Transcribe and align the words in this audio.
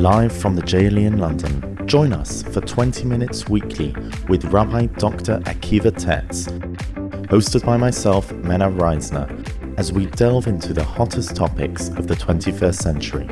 Live 0.00 0.32
from 0.32 0.56
the 0.56 0.62
JLE 0.62 1.04
in 1.04 1.18
London, 1.18 1.86
join 1.86 2.12
us 2.12 2.42
for 2.42 2.60
20 2.60 3.04
minutes 3.04 3.48
weekly 3.48 3.94
with 4.28 4.44
Rabbi 4.46 4.86
Dr. 4.86 5.40
Akiva 5.40 5.96
Tatz, 5.96 6.46
hosted 7.28 7.64
by 7.64 7.76
myself, 7.76 8.32
Mena 8.32 8.70
Reisner, 8.70 9.28
as 9.78 9.92
we 9.92 10.06
delve 10.06 10.46
into 10.46 10.72
the 10.72 10.82
hottest 10.82 11.36
topics 11.36 11.88
of 11.90 12.06
the 12.06 12.14
21st 12.14 12.74
century. 12.74 13.26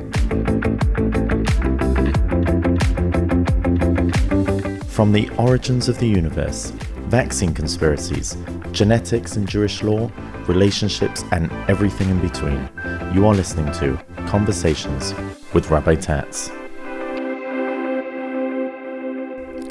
From 4.88 5.12
the 5.12 5.28
origins 5.38 5.88
of 5.88 5.98
the 5.98 6.06
universe, 6.06 6.70
vaccine 7.08 7.54
conspiracies, 7.54 8.36
genetics 8.72 9.36
and 9.36 9.48
Jewish 9.48 9.82
law, 9.82 10.10
relationships, 10.48 11.22
and 11.30 11.52
everything 11.68 12.08
in 12.08 12.20
between, 12.20 12.68
you 13.12 13.26
are 13.26 13.34
listening 13.34 13.70
to 13.74 14.02
Conversations 14.26 15.14
with 15.52 15.70
Rabbi 15.70 15.94
Tatz. 15.94 16.50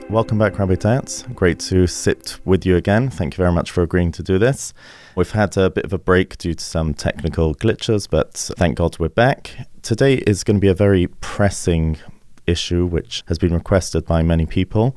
Welcome 0.09 0.37
back, 0.37 0.57
Rabbi 0.57 0.75
Tatz. 0.75 1.23
Great 1.33 1.59
to 1.59 1.85
sit 1.85 2.39
with 2.45 2.65
you 2.65 2.77
again. 2.77 3.09
Thank 3.09 3.33
you 3.33 3.37
very 3.37 3.51
much 3.51 3.71
for 3.71 3.83
agreeing 3.83 4.13
to 4.13 4.23
do 4.23 4.37
this. 4.37 4.73
We've 5.15 5.31
had 5.31 5.57
a 5.57 5.69
bit 5.69 5.83
of 5.83 5.91
a 5.91 5.97
break 5.97 6.37
due 6.37 6.53
to 6.53 6.63
some 6.63 6.93
technical 6.93 7.53
glitches, 7.53 8.07
but 8.09 8.35
thank 8.57 8.77
God 8.77 8.97
we're 8.99 9.09
back. 9.09 9.67
Today 9.81 10.15
is 10.25 10.45
going 10.45 10.57
to 10.57 10.61
be 10.61 10.69
a 10.69 10.73
very 10.73 11.07
pressing 11.07 11.97
issue 12.45 12.85
which 12.85 13.23
has 13.27 13.37
been 13.37 13.53
requested 13.53 14.05
by 14.05 14.23
many 14.23 14.45
people, 14.45 14.95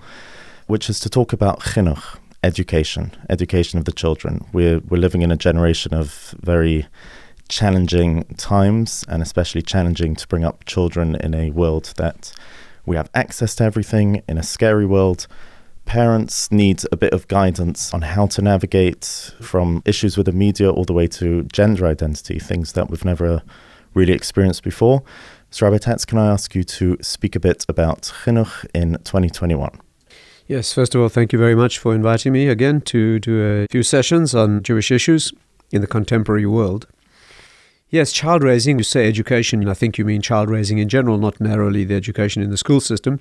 which 0.68 0.88
is 0.88 1.00
to 1.00 1.10
talk 1.10 1.32
about 1.32 1.58
chinuch, 1.58 2.19
education, 2.42 3.12
education 3.28 3.78
of 3.78 3.84
the 3.84 3.92
children. 3.92 4.46
We're, 4.52 4.80
we're 4.80 4.98
living 4.98 5.22
in 5.22 5.30
a 5.30 5.36
generation 5.36 5.94
of 5.94 6.34
very 6.40 6.86
challenging 7.48 8.24
times, 8.36 9.04
and 9.08 9.22
especially 9.22 9.62
challenging 9.62 10.14
to 10.16 10.26
bring 10.28 10.44
up 10.44 10.64
children 10.64 11.16
in 11.16 11.34
a 11.34 11.50
world 11.50 11.92
that 11.96 12.32
we 12.86 12.96
have 12.96 13.10
access 13.14 13.54
to 13.56 13.64
everything 13.64 14.22
in 14.28 14.38
a 14.38 14.42
scary 14.42 14.86
world. 14.86 15.26
Parents 15.84 16.50
need 16.52 16.82
a 16.92 16.96
bit 16.96 17.12
of 17.12 17.26
guidance 17.28 17.92
on 17.92 18.02
how 18.02 18.26
to 18.28 18.42
navigate 18.42 19.32
from 19.40 19.82
issues 19.84 20.16
with 20.16 20.26
the 20.26 20.32
media 20.32 20.70
all 20.70 20.84
the 20.84 20.92
way 20.92 21.08
to 21.08 21.42
gender 21.44 21.86
identity, 21.86 22.38
things 22.38 22.72
that 22.74 22.88
we've 22.88 23.04
never 23.04 23.42
really 23.92 24.12
experienced 24.12 24.62
before. 24.62 25.02
So, 25.50 25.66
Rabbi 25.66 25.78
Tatz, 25.78 26.04
can 26.04 26.18
I 26.18 26.30
ask 26.30 26.54
you 26.54 26.62
to 26.62 26.96
speak 27.00 27.34
a 27.34 27.40
bit 27.40 27.66
about 27.68 28.02
chinuch 28.02 28.64
in 28.72 28.92
2021? 29.02 29.89
Yes, 30.50 30.72
first 30.72 30.96
of 30.96 31.00
all, 31.00 31.08
thank 31.08 31.32
you 31.32 31.38
very 31.38 31.54
much 31.54 31.78
for 31.78 31.94
inviting 31.94 32.32
me 32.32 32.48
again 32.48 32.80
to 32.80 33.20
do 33.20 33.40
a 33.40 33.68
few 33.68 33.84
sessions 33.84 34.34
on 34.34 34.64
Jewish 34.64 34.90
issues 34.90 35.32
in 35.70 35.80
the 35.80 35.86
contemporary 35.86 36.44
world. 36.44 36.88
Yes, 37.88 38.10
child 38.10 38.42
raising, 38.42 38.76
you 38.76 38.82
say 38.82 39.06
education, 39.06 39.68
I 39.68 39.74
think 39.74 39.96
you 39.96 40.04
mean 40.04 40.22
child 40.22 40.50
raising 40.50 40.78
in 40.78 40.88
general, 40.88 41.18
not 41.18 41.40
narrowly 41.40 41.84
the 41.84 41.94
education 41.94 42.42
in 42.42 42.50
the 42.50 42.56
school 42.56 42.80
system. 42.80 43.20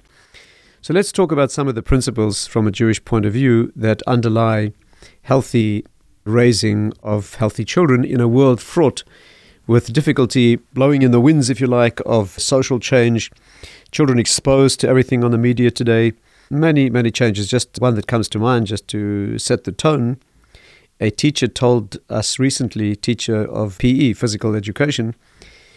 So 0.81 0.91
let's 0.91 1.11
talk 1.11 1.31
about 1.31 1.51
some 1.51 1.67
of 1.67 1.75
the 1.75 1.83
principles 1.83 2.47
from 2.47 2.65
a 2.65 2.71
Jewish 2.71 3.05
point 3.05 3.27
of 3.27 3.33
view 3.33 3.71
that 3.75 4.01
underlie 4.07 4.73
healthy 5.21 5.85
raising 6.23 6.93
of 7.03 7.35
healthy 7.35 7.63
children 7.63 8.03
in 8.03 8.19
a 8.19 8.27
world 8.27 8.59
fraught 8.59 9.03
with 9.67 9.93
difficulty 9.93 10.55
blowing 10.73 11.03
in 11.03 11.11
the 11.11 11.21
winds, 11.21 11.51
if 11.51 11.61
you 11.61 11.67
like, 11.67 12.01
of 12.07 12.39
social 12.39 12.79
change, 12.79 13.31
children 13.91 14.17
exposed 14.17 14.79
to 14.79 14.89
everything 14.89 15.23
on 15.23 15.29
the 15.29 15.37
media 15.37 15.69
today. 15.69 16.13
Many, 16.49 16.89
many 16.89 17.11
changes. 17.11 17.47
Just 17.47 17.79
one 17.79 17.95
that 17.95 18.07
comes 18.07 18.27
to 18.29 18.39
mind, 18.39 18.67
just 18.67 18.87
to 18.89 19.37
set 19.37 19.63
the 19.65 19.71
tone 19.71 20.19
a 20.99 21.09
teacher 21.09 21.47
told 21.47 21.97
us 22.09 22.39
recently, 22.39 22.95
teacher 22.95 23.45
of 23.45 23.77
PE, 23.77 24.13
physical 24.13 24.53
education, 24.53 25.15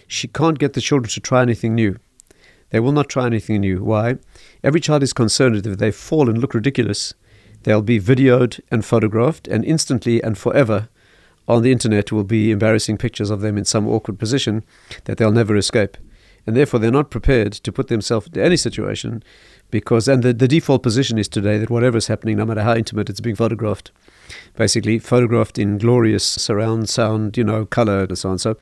she 0.09 0.27
can't 0.27 0.59
get 0.59 0.73
the 0.73 0.81
children 0.81 1.09
to 1.11 1.21
try 1.21 1.43
anything 1.43 1.75
new. 1.75 1.97
They 2.71 2.81
will 2.81 2.93
not 2.93 3.09
try 3.09 3.27
anything 3.27 3.61
new. 3.61 3.85
Why? 3.85 4.17
Every 4.65 4.81
child 4.81 5.03
is 5.03 5.13
concerned 5.13 5.57
that 5.57 5.71
if 5.71 5.79
they 5.79 5.93
fall 5.93 6.29
and 6.29 6.39
look 6.39 6.55
ridiculous, 6.55 7.15
they'll 7.63 7.83
be 7.83 8.01
videoed 8.01 8.61
and 8.71 8.85
photographed, 8.85 9.47
and 9.47 9.65
instantly 9.65 10.21
and 10.23 10.37
forever 10.37 10.89
on 11.47 11.63
the 11.63 11.73
internet 11.73 12.11
will 12.11 12.25
be 12.25 12.51
embarrassing 12.51 12.99
pictures 12.99 13.31
of 13.31 13.41
them 13.41 13.57
in 13.57 13.65
some 13.65 13.87
awkward 13.87 14.19
position 14.19 14.65
that 15.05 15.19
they'll 15.19 15.31
never 15.31 15.57
escape. 15.57 15.97
And 16.47 16.57
therefore, 16.57 16.81
they're 16.81 16.91
not 16.91 17.11
prepared 17.11 17.53
to 17.53 17.73
put 17.73 17.89
themselves 17.89 18.27
into 18.27 18.43
any 18.43 18.57
situation 18.57 19.23
because, 19.71 20.09
and 20.09 20.23
the, 20.23 20.33
the 20.33 20.49
default 20.49 20.83
position 20.83 21.19
is 21.19 21.29
today 21.29 21.59
that 21.59 21.71
whatever 21.71 21.97
is 21.97 22.09
happening, 22.09 22.37
no 22.37 22.45
matter 22.45 22.63
how 22.63 22.75
intimate, 22.75 23.09
it's 23.09 23.21
being 23.21 23.37
photographed 23.37 23.93
basically 24.57 24.99
photographed 24.99 25.59
in 25.59 25.79
glorious 25.79 26.25
surround 26.25 26.89
sound, 26.89 27.37
you 27.37 27.45
know, 27.45 27.65
color 27.65 28.05
and 28.05 28.19
so 28.19 28.31
on. 28.31 28.39
So 28.39 28.57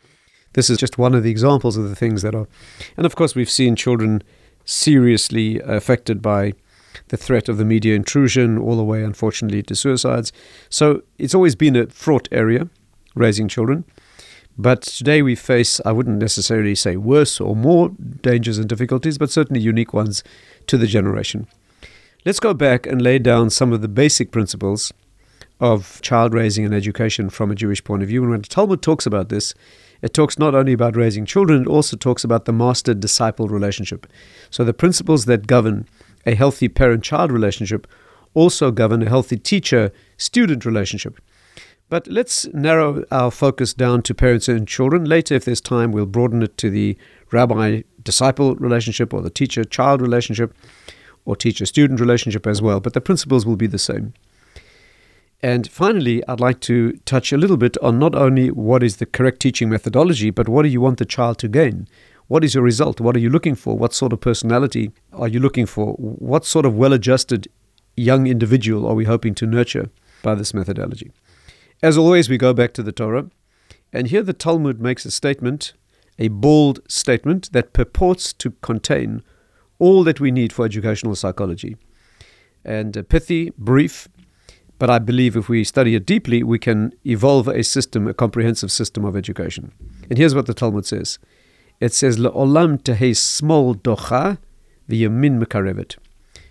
this 0.53 0.71
is 0.71 0.79
just 0.79 0.99
one 0.99 1.15
of 1.15 1.23
the 1.23 1.31
examples 1.31 1.77
of 1.77 1.89
the 1.89 1.97
things 1.97 2.23
that 2.23 2.35
are. 2.35 2.49
And 2.97 3.07
of 3.07 3.17
course, 3.17 3.35
we've 3.35 3.51
seen 3.51 3.77
children 3.77 4.23
seriously 4.65 5.61
affected 5.61 6.21
by 6.23 6.53
the 7.09 7.17
threat 7.17 7.49
of 7.49 7.57
the 7.57 7.65
media 7.65 7.95
intrusion, 7.95 8.59
all 8.59 8.77
the 8.77 8.85
way, 8.85 9.03
unfortunately, 9.03 9.63
to 9.65 9.75
suicides. 9.75 10.33
So 10.69 11.03
it's 11.19 11.35
always 11.35 11.55
been 11.55 11.77
a 11.77 11.87
fraught 11.87 12.29
area, 12.31 12.69
raising 13.15 13.49
children. 13.49 13.85
But 14.61 14.83
today 14.83 15.23
we 15.23 15.37
face, 15.37 15.81
I 15.87 15.93
wouldn't 15.93 16.19
necessarily 16.19 16.75
say 16.75 16.97
worse 16.97 17.41
or 17.41 17.57
more 17.57 17.89
dangers 18.21 18.59
and 18.59 18.69
difficulties, 18.69 19.17
but 19.17 19.31
certainly 19.31 19.59
unique 19.59 19.95
ones 19.95 20.23
to 20.67 20.77
the 20.77 20.87
generation. 20.87 21.47
Let's 22.27 22.41
go 22.41 22.53
back 22.53 22.87
and 22.87 23.01
lay 23.01 23.19
down 23.19 23.49
some 23.49 23.73
of 23.73 23.81
the 23.81 23.89
basic 23.89 24.31
principles 24.31 24.93
of 25.61 26.03
child 26.03 26.35
raising 26.35 26.67
and 26.67 26.75
education 26.75 27.31
from 27.31 27.51
a 27.51 27.55
Jewish 27.55 27.83
point 27.83 28.03
of 28.03 28.11
view. 28.11 28.21
And 28.21 28.33
when 28.33 28.43
the 28.43 28.49
Talmud 28.49 28.83
talks 28.83 29.07
about 29.07 29.31
this, 29.31 29.55
it 30.03 30.13
talks 30.13 30.39
not 30.39 30.55
only 30.55 30.75
about 30.75 30.95
raising 30.95 31.25
children, 31.25 31.63
it 31.63 31.67
also 31.67 31.97
talks 31.97 32.23
about 32.23 32.45
the 32.45 32.53
master 32.53 32.93
disciple 32.93 33.49
relationship. 33.49 34.07
So 34.51 34.63
the 34.63 34.75
principles 34.75 35.25
that 35.25 35.47
govern 35.47 35.89
a 36.27 36.35
healthy 36.35 36.69
parent 36.69 37.03
child 37.03 37.33
relationship 37.33 37.87
also 38.35 38.71
govern 38.71 39.03
a 39.03 39.09
healthy 39.09 39.39
teacher 39.39 39.91
student 40.19 40.67
relationship. 40.67 41.19
But 41.91 42.07
let's 42.07 42.47
narrow 42.55 43.05
our 43.11 43.33
focus 43.33 43.75
down 43.75 44.03
to 44.03 44.15
parents 44.15 44.49
and 44.49 44.67
children. 44.67 45.05
Later, 45.05 45.35
if 45.35 45.45
there's 45.45 45.61
time, 45.61 45.91
we'll 45.91 46.07
broaden 46.07 46.41
it 46.41 46.57
to 46.59 46.71
the 46.71 46.97
rabbi 47.33 47.83
disciple 48.05 48.55
relationship 48.55 49.13
or 49.13 49.23
the 49.23 49.29
teacher 49.29 49.65
child 49.65 50.01
relationship 50.01 50.55
or 51.25 51.35
teacher 51.35 51.67
student 51.67 51.99
relationship 51.99 52.47
as 52.47 52.63
well. 52.63 52.79
But 52.79 52.93
the 52.93 53.01
principles 53.01 53.45
will 53.45 53.57
be 53.57 53.67
the 53.67 53.77
same. 53.79 54.15
And 55.43 55.69
finally, 55.69 56.23
I'd 56.29 56.39
like 56.39 56.61
to 56.61 56.93
touch 57.07 57.33
a 57.33 57.37
little 57.37 57.57
bit 57.57 57.77
on 57.79 57.99
not 57.99 58.15
only 58.15 58.53
what 58.53 58.85
is 58.85 58.99
the 58.99 59.07
correct 59.07 59.41
teaching 59.41 59.69
methodology, 59.69 60.31
but 60.31 60.49
what 60.49 60.63
do 60.63 60.69
you 60.69 60.81
want 60.81 60.99
the 60.99 61.05
child 61.05 61.39
to 61.39 61.49
gain? 61.49 61.89
What 62.29 62.45
is 62.45 62.55
your 62.55 62.63
result? 62.63 63.01
What 63.01 63.17
are 63.17 63.21
you 63.21 63.31
looking 63.31 63.57
for? 63.57 63.77
What 63.77 63.95
sort 63.95 64.13
of 64.13 64.21
personality 64.21 64.93
are 65.13 65.27
you 65.27 65.41
looking 65.41 65.67
for? 65.67 65.95
What 65.95 66.45
sort 66.45 66.67
of 66.67 66.77
well 66.77 66.93
adjusted 66.93 67.49
young 67.97 68.29
individual 68.29 68.87
are 68.87 68.95
we 68.95 69.07
hoping 69.07 69.35
to 69.37 69.47
nurture 69.47 69.91
by 70.23 70.37
this 70.37 70.55
methodology? 70.55 71.11
As 71.83 71.97
always, 71.97 72.29
we 72.29 72.37
go 72.37 72.53
back 72.53 72.75
to 72.75 72.83
the 72.83 72.93
Torah. 72.93 73.31
And 73.91 74.09
here 74.09 74.23
the 74.23 74.35
Talmud 74.35 74.81
makes 74.83 75.07
a 75.07 75.11
statement, 75.11 75.73
a 76.19 76.29
bold 76.29 76.81
statement 76.89 77.51
that 77.53 77.73
purports 77.73 78.35
to 78.35 78.51
contain 78.61 79.23
all 79.79 80.05
that 80.05 80.21
we 80.21 80.31
need 80.31 80.53
for 80.53 80.67
educational 80.67 81.17
psychology. 81.17 81.77
And 82.65 82.99
uh, 82.99 83.03
pithy, 83.03 83.51
brief, 83.57 84.09
but 84.79 84.91
I 84.91 84.99
believe 84.99 85.37
if 85.37 85.49
we 85.49 85.65
study 85.65 85.95
it 85.95 86.05
deeply, 86.05 86.43
we 86.43 86.59
can 86.59 86.93
evolve 87.07 87.49
a 87.49 87.65
system, 87.65 88.07
a 88.07 88.15
comprehensive 88.15 88.71
system 88.71 89.07
of 89.07 89.17
education. 89.17 89.73
And 90.11 90.19
here's 90.19 90.35
what 90.35 90.47
the 90.47 90.55
Talmud 90.55 90.85
says 90.85 91.19
it 91.81 91.95
says, 91.95 92.19
Le'olam 92.19 92.83
tehe 92.83 93.13
smol 93.13 93.77
docha 93.77 94.37
v'yamin 94.89 95.43
mekarevet. 95.43 95.97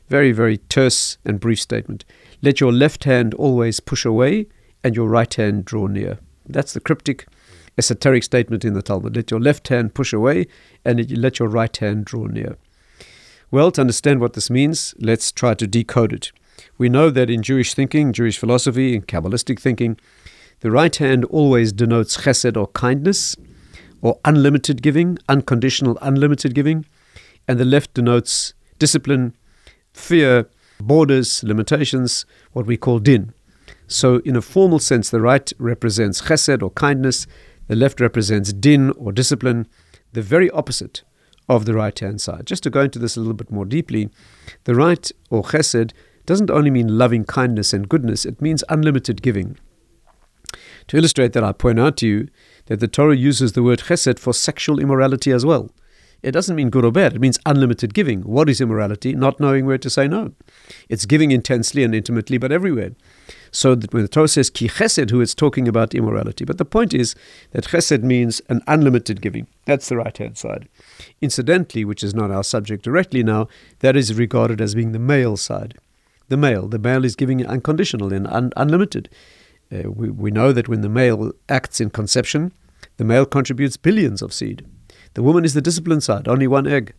Very, 0.07 0.31
very 0.31 0.57
terse 0.57 1.19
and 1.23 1.39
brief 1.39 1.59
statement. 1.59 2.03
Let 2.41 2.59
your 2.59 2.73
left 2.73 3.03
hand 3.03 3.35
always 3.35 3.79
push 3.79 4.05
away 4.05 4.47
and 4.83 4.95
your 4.95 5.07
right 5.07 5.33
hand 5.33 5.65
draw 5.65 5.87
near. 5.87 6.19
That's 6.47 6.73
the 6.73 6.79
cryptic, 6.79 7.27
esoteric 7.77 8.23
statement 8.23 8.65
in 8.65 8.73
the 8.73 8.81
Talmud. 8.81 9.15
Let 9.15 9.31
your 9.31 9.39
left 9.39 9.67
hand 9.67 9.93
push 9.93 10.13
away 10.13 10.47
and 10.83 11.09
let 11.17 11.39
your 11.39 11.47
right 11.47 11.75
hand 11.77 12.05
draw 12.05 12.25
near. 12.25 12.57
Well, 13.51 13.71
to 13.71 13.81
understand 13.81 14.19
what 14.19 14.33
this 14.33 14.49
means, 14.49 14.93
let's 14.99 15.31
try 15.31 15.53
to 15.55 15.67
decode 15.67 16.13
it. 16.13 16.31
We 16.77 16.89
know 16.89 17.09
that 17.09 17.29
in 17.29 17.41
Jewish 17.41 17.73
thinking, 17.73 18.13
Jewish 18.13 18.37
philosophy, 18.37 18.95
and 18.95 19.07
Kabbalistic 19.07 19.59
thinking, 19.59 19.97
the 20.59 20.71
right 20.71 20.95
hand 20.95 21.25
always 21.25 21.71
denotes 21.71 22.17
chesed 22.17 22.57
or 22.57 22.67
kindness, 22.67 23.35
or 24.01 24.19
unlimited 24.25 24.81
giving, 24.81 25.17
unconditional, 25.27 25.97
unlimited 26.01 26.53
giving, 26.53 26.85
and 27.47 27.59
the 27.59 27.65
left 27.65 27.93
denotes 27.93 28.53
discipline, 28.77 29.35
fear, 29.93 30.49
borders, 30.79 31.43
limitations, 31.43 32.25
what 32.53 32.65
we 32.65 32.77
call 32.77 32.99
din. 32.99 33.33
So, 33.91 34.17
in 34.17 34.35
a 34.35 34.41
formal 34.41 34.77
sense, 34.77 35.09
the 35.09 35.19
right 35.19 35.51
represents 35.57 36.21
chesed 36.21 36.61
or 36.61 36.69
kindness, 36.69 37.25
the 37.67 37.75
left 37.75 37.99
represents 37.99 38.53
din 38.53 38.91
or 38.91 39.11
discipline, 39.11 39.67
the 40.13 40.21
very 40.21 40.49
opposite 40.51 41.03
of 41.49 41.65
the 41.65 41.73
right 41.73 41.97
hand 41.97 42.21
side. 42.21 42.45
Just 42.45 42.61
to 42.63 42.69
go 42.69 42.81
into 42.81 42.99
this 42.99 43.17
a 43.17 43.19
little 43.19 43.33
bit 43.33 43.51
more 43.51 43.65
deeply, 43.65 44.09
the 44.65 44.75
right 44.75 45.11
or 45.31 45.41
chesed 45.41 45.91
doesn't 46.27 46.51
only 46.51 46.69
mean 46.69 46.99
loving 46.99 47.25
kindness 47.25 47.73
and 47.73 47.89
goodness, 47.89 48.25
it 48.25 48.39
means 48.39 48.63
unlimited 48.69 49.23
giving. 49.23 49.57
To 50.89 50.97
illustrate 50.97 51.33
that, 51.33 51.43
I 51.43 51.51
point 51.51 51.79
out 51.79 51.97
to 51.97 52.07
you 52.07 52.27
that 52.67 52.79
the 52.79 52.87
Torah 52.87 53.15
uses 53.15 53.53
the 53.53 53.63
word 53.63 53.79
chesed 53.79 54.19
for 54.19 54.35
sexual 54.35 54.79
immorality 54.79 55.31
as 55.31 55.43
well. 55.43 55.71
It 56.21 56.31
doesn't 56.31 56.55
mean 56.55 56.69
good 56.69 56.83
or 56.83 56.91
bad, 56.91 57.13
it 57.13 57.21
means 57.21 57.39
unlimited 57.45 57.93
giving. 57.93 58.21
What 58.21 58.49
is 58.49 58.59
immorality? 58.59 59.15
Not 59.15 59.39
knowing 59.39 59.65
where 59.65 59.77
to 59.77 59.89
say 59.89 60.07
no. 60.07 60.33
It's 60.89 61.05
giving 61.05 61.31
intensely 61.31 61.83
and 61.83 61.95
intimately, 61.95 62.37
but 62.37 62.51
everywhere. 62.51 62.91
So 63.51 63.73
that 63.73 63.93
when 63.93 64.03
the 64.03 64.09
Torah 64.09 64.27
says 64.27 64.49
ki 64.49 64.67
chesed, 64.67 65.11
hu 65.11 65.21
is 65.21 65.33
talking 65.33 65.67
about 65.67 65.95
immorality. 65.95 66.43
But 66.43 66.57
the 66.57 66.65
point 66.65 66.93
is 66.93 67.15
that 67.51 67.65
chesed 67.65 68.03
means 68.03 68.41
an 68.49 68.61
unlimited 68.67 69.21
giving. 69.21 69.47
That's 69.65 69.87
the 69.87 69.97
right 69.97 70.17
hand 70.17 70.37
side. 70.37 70.67
Incidentally, 71.21 71.85
which 71.85 72.03
is 72.03 72.13
not 72.13 72.31
our 72.31 72.43
subject 72.43 72.83
directly 72.83 73.23
now, 73.23 73.47
that 73.79 73.95
is 73.95 74.13
regarded 74.13 74.59
as 74.59 74.75
being 74.75 74.91
the 74.91 74.99
male 74.99 75.37
side. 75.37 75.75
The 76.27 76.37
male. 76.37 76.67
The 76.67 76.79
male 76.79 77.05
is 77.05 77.15
giving 77.15 77.45
unconditional 77.45 78.13
and 78.13 78.27
un- 78.27 78.53
unlimited. 78.57 79.09
Uh, 79.71 79.89
we, 79.89 80.09
we 80.09 80.31
know 80.31 80.51
that 80.51 80.67
when 80.67 80.81
the 80.81 80.89
male 80.89 81.31
acts 81.47 81.79
in 81.79 81.89
conception, 81.89 82.51
the 82.97 83.03
male 83.03 83.25
contributes 83.25 83.77
billions 83.77 84.21
of 84.21 84.33
seed. 84.33 84.65
The 85.13 85.23
woman 85.23 85.45
is 85.45 85.53
the 85.53 85.61
disciplined 85.61 86.03
side, 86.03 86.27
only 86.27 86.47
one 86.47 86.67
egg. 86.67 86.93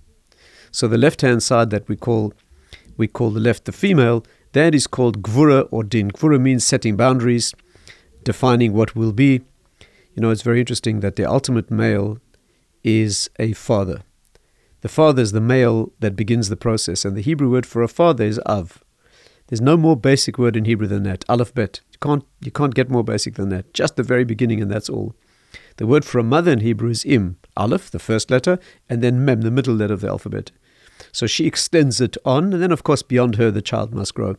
So 0.71 0.87
the 0.89 0.99
left 0.99 1.21
hand 1.23 1.43
side 1.43 1.71
that 1.71 1.89
we 1.89 1.97
call 1.97 2.33
we 2.97 3.09
call 3.09 3.31
the 3.31 3.41
left 3.41 3.65
the 3.65 3.73
female, 3.73 4.25
that 4.53 4.75
is 4.75 4.87
called 4.87 5.23
gvura 5.23 5.67
or 5.71 5.83
din. 5.83 6.11
Gvura 6.11 6.39
means 6.39 6.67
setting 6.67 6.97
boundaries, 6.97 7.55
defining 8.25 8.75
what 8.75 8.95
will 8.95 9.13
be. 9.13 9.41
You 10.15 10.21
know, 10.21 10.31
it's 10.31 10.43
very 10.43 10.61
interesting 10.61 11.01
that 11.01 11.17
the 11.17 11.25
ultimate 11.25 11.71
male 11.71 12.19
is 12.85 13.31
a 13.39 13.55
father. 13.55 14.03
The 14.83 14.89
father 14.89 15.23
is 15.23 15.33
the 15.33 15.41
male 15.41 15.93
that 16.01 16.17
begins 16.17 16.49
the 16.49 16.57
process, 16.57 17.05
and 17.05 17.17
the 17.17 17.23
Hebrew 17.23 17.51
word 17.51 17.67
for 17.67 17.83
a 17.83 17.89
father 17.89 18.25
is 18.25 18.41
av. 18.47 18.83
There's 19.47 19.61
no 19.61 19.77
more 19.77 19.97
basic 19.97 20.39
word 20.39 20.57
in 20.57 20.65
Hebrew 20.65 20.87
than 20.87 21.03
that, 21.05 21.25
aleph 21.29 21.55
bet. 21.55 21.81
You 21.93 21.99
can't, 22.01 22.25
you 22.41 22.51
can't 22.51 22.75
get 22.75 22.91
more 22.91 23.05
basic 23.05 23.35
than 23.35 23.49
that. 23.49 23.75
Just 23.75 23.97
the 23.97 24.03
very 24.03 24.25
beginning, 24.25 24.61
and 24.61 24.71
that's 24.71 24.89
all. 24.89 25.15
The 25.77 25.87
word 25.87 26.05
for 26.05 26.19
a 26.19 26.25
mother 26.25 26.53
in 26.53 26.61
Hebrew 26.61 26.91
is 26.91 27.05
im, 27.05 27.37
aleph, 27.57 27.91
the 27.91 27.99
first 27.99 28.31
letter, 28.31 28.59
and 28.89 29.03
then 29.03 29.25
mem, 29.25 29.43
the 29.43 29.51
middle 29.51 29.75
letter 29.75 29.95
of 29.95 30.01
the 30.01 30.09
alphabet. 30.09 30.51
So 31.13 31.27
she 31.27 31.47
extends 31.47 32.01
it 32.01 32.17
on, 32.25 32.53
and 32.53 32.63
then, 32.63 32.73
of 32.73 32.83
course, 32.83 33.03
beyond 33.03 33.37
her, 33.37 33.51
the 33.51 33.63
child 33.63 33.95
must 33.95 34.15
grow. 34.15 34.37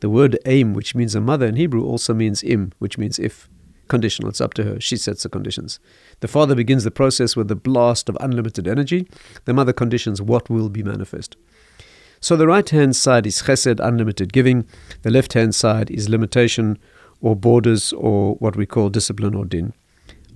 The 0.00 0.10
word 0.10 0.38
aim, 0.44 0.74
which 0.74 0.94
means 0.94 1.14
a 1.14 1.20
mother 1.20 1.46
in 1.46 1.56
Hebrew, 1.56 1.84
also 1.84 2.14
means 2.14 2.42
im, 2.42 2.72
which 2.78 2.98
means 2.98 3.18
if. 3.18 3.48
Conditional, 3.88 4.28
it's 4.28 4.40
up 4.40 4.54
to 4.54 4.62
her. 4.62 4.78
She 4.78 4.96
sets 4.96 5.24
the 5.24 5.28
conditions. 5.28 5.80
The 6.20 6.28
father 6.28 6.54
begins 6.54 6.84
the 6.84 6.92
process 6.92 7.34
with 7.34 7.50
a 7.50 7.56
blast 7.56 8.08
of 8.08 8.16
unlimited 8.20 8.68
energy. 8.68 9.08
The 9.46 9.52
mother 9.52 9.72
conditions 9.72 10.22
what 10.22 10.48
will 10.48 10.68
be 10.68 10.84
manifest. 10.84 11.36
So 12.20 12.36
the 12.36 12.46
right 12.46 12.70
hand 12.70 12.94
side 12.94 13.26
is 13.26 13.42
chesed, 13.42 13.80
unlimited 13.84 14.32
giving. 14.32 14.64
The 15.02 15.10
left 15.10 15.32
hand 15.32 15.56
side 15.56 15.90
is 15.90 16.08
limitation 16.08 16.78
or 17.20 17.34
borders 17.34 17.92
or 17.92 18.34
what 18.34 18.54
we 18.54 18.64
call 18.64 18.90
discipline 18.90 19.34
or 19.34 19.44
din. 19.44 19.72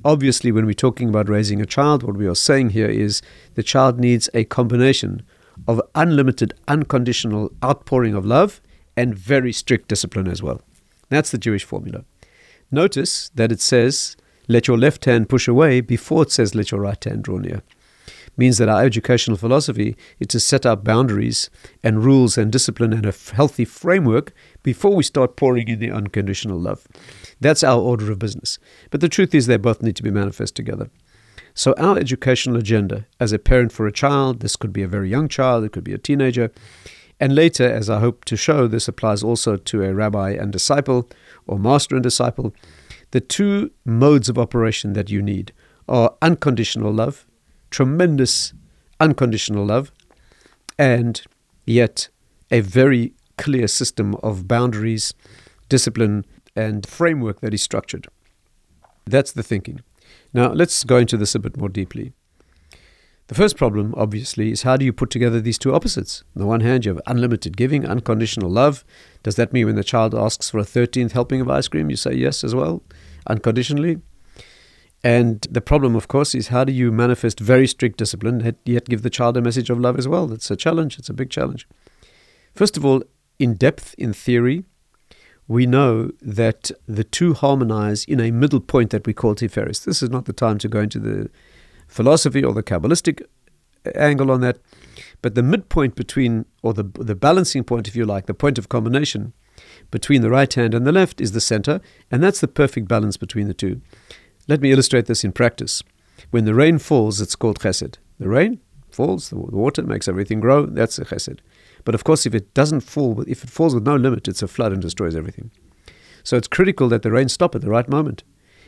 Obviously, 0.04 0.52
when 0.52 0.66
we're 0.66 0.74
talking 0.74 1.08
about 1.08 1.28
raising 1.28 1.62
a 1.62 1.66
child, 1.66 2.02
what 2.02 2.16
we 2.16 2.26
are 2.26 2.34
saying 2.34 2.70
here 2.70 2.88
is 2.88 3.22
the 3.54 3.62
child 3.62 3.98
needs 3.98 4.28
a 4.34 4.44
combination 4.44 5.22
of 5.66 5.80
unlimited, 5.94 6.52
unconditional 6.68 7.50
outpouring 7.64 8.14
of 8.14 8.26
love 8.26 8.60
and 8.96 9.16
very 9.16 9.52
strict 9.52 9.88
discipline 9.88 10.28
as 10.28 10.42
well. 10.42 10.60
That's 11.08 11.30
the 11.30 11.38
Jewish 11.38 11.64
formula. 11.64 12.04
Notice 12.70 13.30
that 13.34 13.52
it 13.52 13.60
says, 13.60 14.16
let 14.46 14.68
your 14.68 14.76
left 14.76 15.06
hand 15.06 15.28
push 15.28 15.48
away 15.48 15.80
before 15.80 16.24
it 16.24 16.32
says, 16.32 16.54
let 16.54 16.70
your 16.70 16.80
right 16.80 17.02
hand 17.02 17.24
draw 17.24 17.38
near. 17.38 17.62
Means 18.36 18.58
that 18.58 18.68
our 18.68 18.82
educational 18.82 19.36
philosophy 19.36 19.96
is 20.18 20.26
to 20.28 20.40
set 20.40 20.66
up 20.66 20.82
boundaries 20.82 21.50
and 21.82 22.04
rules 22.04 22.36
and 22.36 22.50
discipline 22.50 22.92
and 22.92 23.06
a 23.06 23.14
healthy 23.34 23.64
framework 23.64 24.32
before 24.62 24.94
we 24.96 25.04
start 25.04 25.36
pouring 25.36 25.68
in 25.68 25.78
the 25.78 25.90
unconditional 25.90 26.58
love. 26.58 26.86
That's 27.40 27.62
our 27.62 27.80
order 27.80 28.10
of 28.10 28.18
business. 28.18 28.58
But 28.90 29.00
the 29.00 29.08
truth 29.08 29.34
is, 29.34 29.46
they 29.46 29.56
both 29.56 29.82
need 29.82 29.96
to 29.96 30.02
be 30.02 30.10
manifest 30.10 30.56
together. 30.56 30.90
So, 31.54 31.72
our 31.78 31.96
educational 31.96 32.56
agenda 32.56 33.06
as 33.20 33.32
a 33.32 33.38
parent 33.38 33.70
for 33.70 33.86
a 33.86 33.92
child, 33.92 34.40
this 34.40 34.56
could 34.56 34.72
be 34.72 34.82
a 34.82 34.88
very 34.88 35.08
young 35.08 35.28
child, 35.28 35.62
it 35.62 35.70
could 35.70 35.84
be 35.84 35.94
a 35.94 35.98
teenager, 35.98 36.50
and 37.20 37.34
later, 37.34 37.64
as 37.70 37.88
I 37.88 38.00
hope 38.00 38.24
to 38.26 38.36
show, 38.36 38.66
this 38.66 38.88
applies 38.88 39.22
also 39.22 39.56
to 39.56 39.84
a 39.84 39.94
rabbi 39.94 40.30
and 40.30 40.52
disciple 40.52 41.08
or 41.46 41.58
master 41.58 41.94
and 41.94 42.02
disciple. 42.02 42.52
The 43.12 43.20
two 43.20 43.70
modes 43.84 44.28
of 44.28 44.38
operation 44.38 44.94
that 44.94 45.10
you 45.10 45.22
need 45.22 45.52
are 45.88 46.16
unconditional 46.20 46.92
love, 46.92 47.24
tremendous 47.74 48.54
unconditional 49.00 49.66
love, 49.66 49.90
and 50.78 51.22
yet 51.66 52.08
a 52.52 52.60
very 52.60 53.12
clear 53.36 53.66
system 53.66 54.14
of 54.22 54.46
boundaries, 54.46 55.12
discipline, 55.68 56.24
and 56.54 56.86
framework 56.86 57.40
that 57.40 57.52
is 57.52 57.62
structured. 57.62 58.06
That's 59.06 59.32
the 59.32 59.42
thinking. 59.42 59.80
Now, 60.32 60.52
let's 60.52 60.84
go 60.84 60.98
into 60.98 61.16
this 61.16 61.34
a 61.34 61.40
bit 61.40 61.56
more 61.56 61.68
deeply. 61.68 62.12
The 63.26 63.34
first 63.34 63.56
problem, 63.56 63.92
obviously, 63.96 64.52
is 64.52 64.62
how 64.62 64.76
do 64.76 64.84
you 64.84 64.92
put 64.92 65.10
together 65.10 65.40
these 65.40 65.58
two 65.58 65.74
opposites? 65.74 66.22
On 66.36 66.40
the 66.42 66.46
one 66.46 66.60
hand, 66.60 66.84
you 66.84 66.94
have 66.94 67.02
unlimited 67.08 67.56
giving, 67.56 67.84
unconditional 67.84 68.50
love. 68.50 68.84
Does 69.24 69.34
that 69.34 69.52
mean 69.52 69.66
when 69.66 69.74
the 69.74 69.82
child 69.82 70.14
asks 70.14 70.48
for 70.48 70.58
a 70.58 70.64
13th 70.64 71.10
helping 71.10 71.40
of 71.40 71.50
ice 71.50 71.66
cream, 71.66 71.90
you 71.90 71.96
say 71.96 72.14
yes 72.14 72.44
as 72.44 72.54
well, 72.54 72.84
unconditionally? 73.26 73.98
And 75.04 75.46
the 75.50 75.60
problem, 75.60 75.94
of 75.94 76.08
course, 76.08 76.34
is 76.34 76.48
how 76.48 76.64
do 76.64 76.72
you 76.72 76.90
manifest 76.90 77.38
very 77.38 77.66
strict 77.66 77.98
discipline, 77.98 78.56
yet 78.64 78.86
give 78.86 79.02
the 79.02 79.10
child 79.10 79.36
a 79.36 79.42
message 79.42 79.68
of 79.68 79.78
love 79.78 79.98
as 79.98 80.08
well? 80.08 80.26
That's 80.26 80.50
a 80.50 80.56
challenge, 80.56 80.98
it's 80.98 81.10
a 81.10 81.14
big 81.14 81.28
challenge. 81.28 81.68
First 82.54 82.78
of 82.78 82.86
all, 82.86 83.02
in 83.38 83.54
depth, 83.54 83.94
in 83.98 84.14
theory, 84.14 84.64
we 85.46 85.66
know 85.66 86.10
that 86.22 86.70
the 86.88 87.04
two 87.04 87.34
harmonize 87.34 88.04
in 88.04 88.18
a 88.18 88.30
middle 88.30 88.60
point 88.60 88.90
that 88.90 89.06
we 89.06 89.12
call 89.12 89.34
Tiferes. 89.34 89.84
This 89.84 90.02
is 90.02 90.08
not 90.08 90.24
the 90.24 90.32
time 90.32 90.56
to 90.58 90.68
go 90.68 90.80
into 90.80 90.98
the 90.98 91.28
philosophy 91.86 92.42
or 92.42 92.54
the 92.54 92.62
Kabbalistic 92.62 93.20
uh, 93.84 93.90
angle 93.96 94.30
on 94.30 94.40
that, 94.40 94.56
but 95.20 95.34
the 95.34 95.42
midpoint 95.42 95.96
between, 95.96 96.46
or 96.62 96.72
the, 96.72 96.84
the 96.84 97.14
balancing 97.14 97.62
point, 97.62 97.88
if 97.88 97.94
you 97.94 98.06
like, 98.06 98.24
the 98.24 98.32
point 98.32 98.56
of 98.56 98.70
combination 98.70 99.34
between 99.90 100.22
the 100.22 100.30
right 100.30 100.52
hand 100.54 100.72
and 100.72 100.86
the 100.86 100.92
left 100.92 101.20
is 101.20 101.32
the 101.32 101.42
center, 101.42 101.80
and 102.10 102.22
that's 102.22 102.40
the 102.40 102.48
perfect 102.48 102.88
balance 102.88 103.18
between 103.18 103.48
the 103.48 103.54
two. 103.54 103.82
Let 104.46 104.60
me 104.60 104.72
illustrate 104.72 105.06
this 105.06 105.24
in 105.24 105.32
practice. 105.32 105.82
When 106.30 106.44
the 106.44 106.54
rain 106.54 106.78
falls, 106.78 107.20
it's 107.20 107.36
called 107.36 107.60
chesed. 107.60 107.96
The 108.18 108.28
rain 108.28 108.60
falls, 108.90 109.30
the 109.30 109.36
water 109.36 109.82
makes 109.82 110.06
everything 110.06 110.40
grow, 110.40 110.66
that's 110.66 110.98
a 110.98 111.04
chesed. 111.04 111.40
But 111.84 111.94
of 111.94 112.04
course, 112.04 112.26
if 112.26 112.34
it 112.34 112.52
doesn't 112.54 112.80
fall, 112.80 113.22
if 113.26 113.42
it 113.42 113.50
falls 113.50 113.74
with 113.74 113.86
no 113.86 113.96
limit, 113.96 114.28
it's 114.28 114.42
a 114.42 114.48
flood 114.48 114.72
and 114.72 114.82
destroys 114.82 115.16
everything. 115.16 115.50
So 116.22 116.36
it's 116.36 116.48
critical 116.48 116.88
that 116.88 117.02
the 117.02 117.10
rain 117.10 117.28
stop 117.28 117.54
at 117.54 117.62
the 117.62 117.70
right 117.70 117.88
moment. 117.88 118.22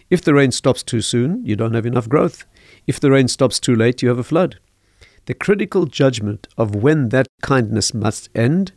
If 0.09 0.23
the 0.23 0.35
rain 0.35 0.53
stops 0.53 0.83
too 0.83 1.01
soon, 1.01 1.45
you 1.45 1.57
don't 1.57 1.75
have 1.75 1.87
enough 1.87 2.09
growth. 2.09 2.45
If 2.87 3.01
the 3.01 3.11
rain 3.11 3.29
stops 3.29 3.59
too 3.59 3.75
late, 3.75 4.03
you 4.03 4.09
have 4.09 4.19
a 4.19 4.25
flood. 4.25 4.59
The 5.27 5.35
critical 5.35 5.87
judgment 5.87 6.47
of 6.57 6.75
when 6.75 7.09
that 7.09 7.27
kindness 7.43 7.93
must 7.93 8.29
end, 8.35 8.73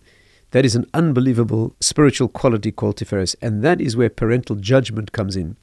that 0.51 0.65
is 0.65 0.75
an 0.75 0.88
unbelievable 0.94 1.75
spiritual 1.79 2.27
quality 2.27 2.72
called 2.72 2.98
Tiferes, 2.98 3.36
and 3.41 3.62
that 3.63 3.79
is 3.79 3.96
where 3.96 4.10
parental 4.10 4.56
judgment 4.56 5.12
comes 5.12 5.36
in. 5.36 5.58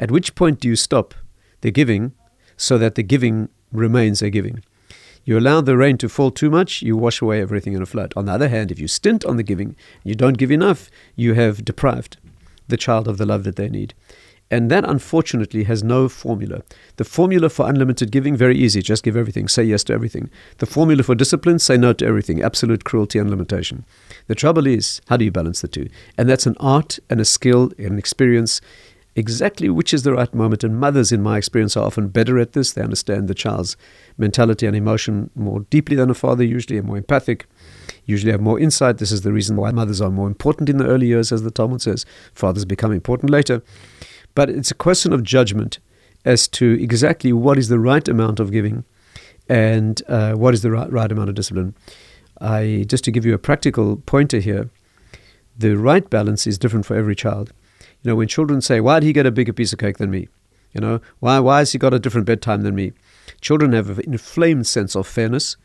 At 0.00 0.10
which 0.10 0.34
point 0.34 0.60
do 0.60 0.68
you 0.68 0.76
stop 0.76 1.14
the 1.60 1.70
giving 1.70 2.12
so 2.56 2.78
that 2.78 2.94
the 2.94 3.02
giving 3.02 3.50
remains 3.70 4.22
a 4.22 4.30
giving? 4.30 4.64
You 5.24 5.38
allow 5.38 5.60
the 5.60 5.76
rain 5.76 5.98
to 5.98 6.08
fall 6.08 6.30
too 6.30 6.50
much, 6.50 6.80
you 6.80 6.96
wash 6.96 7.20
away 7.20 7.42
everything 7.42 7.74
in 7.74 7.82
a 7.82 7.86
flood. 7.86 8.14
On 8.16 8.24
the 8.24 8.32
other 8.32 8.48
hand, 8.48 8.72
if 8.72 8.80
you 8.80 8.88
stint 8.88 9.24
on 9.26 9.36
the 9.36 9.42
giving, 9.42 9.76
you 10.02 10.14
don't 10.14 10.38
give 10.38 10.50
enough, 10.50 10.90
you 11.14 11.34
have 11.34 11.64
deprived 11.64 12.16
the 12.66 12.78
child 12.78 13.06
of 13.06 13.18
the 13.18 13.26
love 13.26 13.44
that 13.44 13.56
they 13.56 13.68
need. 13.68 13.92
And 14.52 14.68
that 14.70 14.88
unfortunately 14.88 15.64
has 15.64 15.84
no 15.84 16.08
formula. 16.08 16.62
The 16.96 17.04
formula 17.04 17.48
for 17.48 17.68
unlimited 17.68 18.10
giving, 18.10 18.34
very 18.34 18.56
easy, 18.56 18.82
just 18.82 19.04
give 19.04 19.16
everything, 19.16 19.46
say 19.46 19.62
yes 19.62 19.84
to 19.84 19.92
everything. 19.92 20.28
The 20.58 20.66
formula 20.66 21.04
for 21.04 21.14
discipline, 21.14 21.60
say 21.60 21.76
no 21.76 21.92
to 21.92 22.06
everything, 22.06 22.42
absolute 22.42 22.82
cruelty 22.82 23.20
and 23.20 23.30
limitation. 23.30 23.84
The 24.26 24.34
trouble 24.34 24.66
is, 24.66 25.00
how 25.08 25.18
do 25.18 25.24
you 25.24 25.30
balance 25.30 25.60
the 25.60 25.68
two? 25.68 25.88
And 26.18 26.28
that's 26.28 26.46
an 26.46 26.56
art 26.58 26.98
and 27.08 27.20
a 27.20 27.24
skill 27.24 27.70
and 27.78 27.92
an 27.92 27.98
experience 27.98 28.60
exactly 29.16 29.68
which 29.68 29.92
is 29.92 30.02
the 30.02 30.12
right 30.12 30.32
moment. 30.34 30.64
And 30.64 30.78
mothers, 30.78 31.12
in 31.12 31.22
my 31.22 31.36
experience, 31.36 31.76
are 31.76 31.86
often 31.86 32.08
better 32.08 32.38
at 32.38 32.52
this. 32.52 32.72
They 32.72 32.82
understand 32.82 33.28
the 33.28 33.34
child's 33.34 33.76
mentality 34.16 34.66
and 34.66 34.76
emotion 34.76 35.30
more 35.34 35.60
deeply 35.70 35.96
than 35.96 36.10
a 36.10 36.14
father, 36.14 36.44
usually, 36.44 36.78
are 36.78 36.82
more 36.82 36.96
empathic, 36.96 37.46
usually 38.04 38.32
have 38.32 38.40
more 38.40 38.58
insight. 38.58 38.98
This 38.98 39.12
is 39.12 39.22
the 39.22 39.32
reason 39.32 39.56
why 39.56 39.70
mothers 39.70 40.00
are 40.00 40.10
more 40.10 40.26
important 40.26 40.68
in 40.68 40.78
the 40.78 40.86
early 40.86 41.06
years, 41.06 41.32
as 41.32 41.42
the 41.42 41.50
Talmud 41.50 41.82
says. 41.82 42.06
Fathers 42.34 42.64
become 42.64 42.92
important 42.92 43.30
later. 43.30 43.62
But 44.34 44.48
it's 44.50 44.70
a 44.70 44.76
question 44.76 45.12
of 45.12 45.22
judgment 45.22 45.78
as 46.24 46.46
to 46.48 46.80
exactly 46.80 47.32
what 47.32 47.58
is 47.58 47.68
the 47.68 47.78
right 47.78 48.06
amount 48.06 48.40
of 48.40 48.52
giving 48.52 48.84
and 49.48 50.02
uh, 50.08 50.34
what 50.34 50.54
is 50.54 50.62
the 50.62 50.70
right, 50.70 50.90
right 50.92 51.10
amount 51.10 51.28
of 51.28 51.34
discipline. 51.34 51.74
I 52.40 52.84
just 52.88 53.04
to 53.04 53.10
give 53.10 53.26
you 53.26 53.34
a 53.34 53.38
practical 53.38 53.96
pointer 53.96 54.38
here, 54.38 54.70
the 55.58 55.76
right 55.76 56.08
balance 56.08 56.46
is 56.46 56.58
different 56.58 56.86
for 56.86 56.94
every 56.96 57.14
child. 57.14 57.52
You 58.02 58.10
know, 58.10 58.16
when 58.16 58.28
children 58.28 58.60
say, 58.60 58.80
"Why 58.80 59.00
did 59.00 59.06
he 59.06 59.12
get 59.12 59.26
a 59.26 59.30
bigger 59.30 59.52
piece 59.52 59.72
of 59.72 59.78
cake 59.78 59.98
than 59.98 60.10
me?" 60.10 60.28
You 60.72 60.80
know, 60.80 61.00
why 61.18 61.38
why 61.40 61.58
has 61.58 61.72
he 61.72 61.78
got 61.78 61.94
a 61.94 61.98
different 61.98 62.26
bedtime 62.26 62.62
than 62.62 62.74
me? 62.74 62.92
Children 63.40 63.72
have 63.72 63.98
an 63.98 64.04
inflamed 64.12 64.66
sense 64.66 64.94
of 64.94 65.06
fairness. 65.06 65.56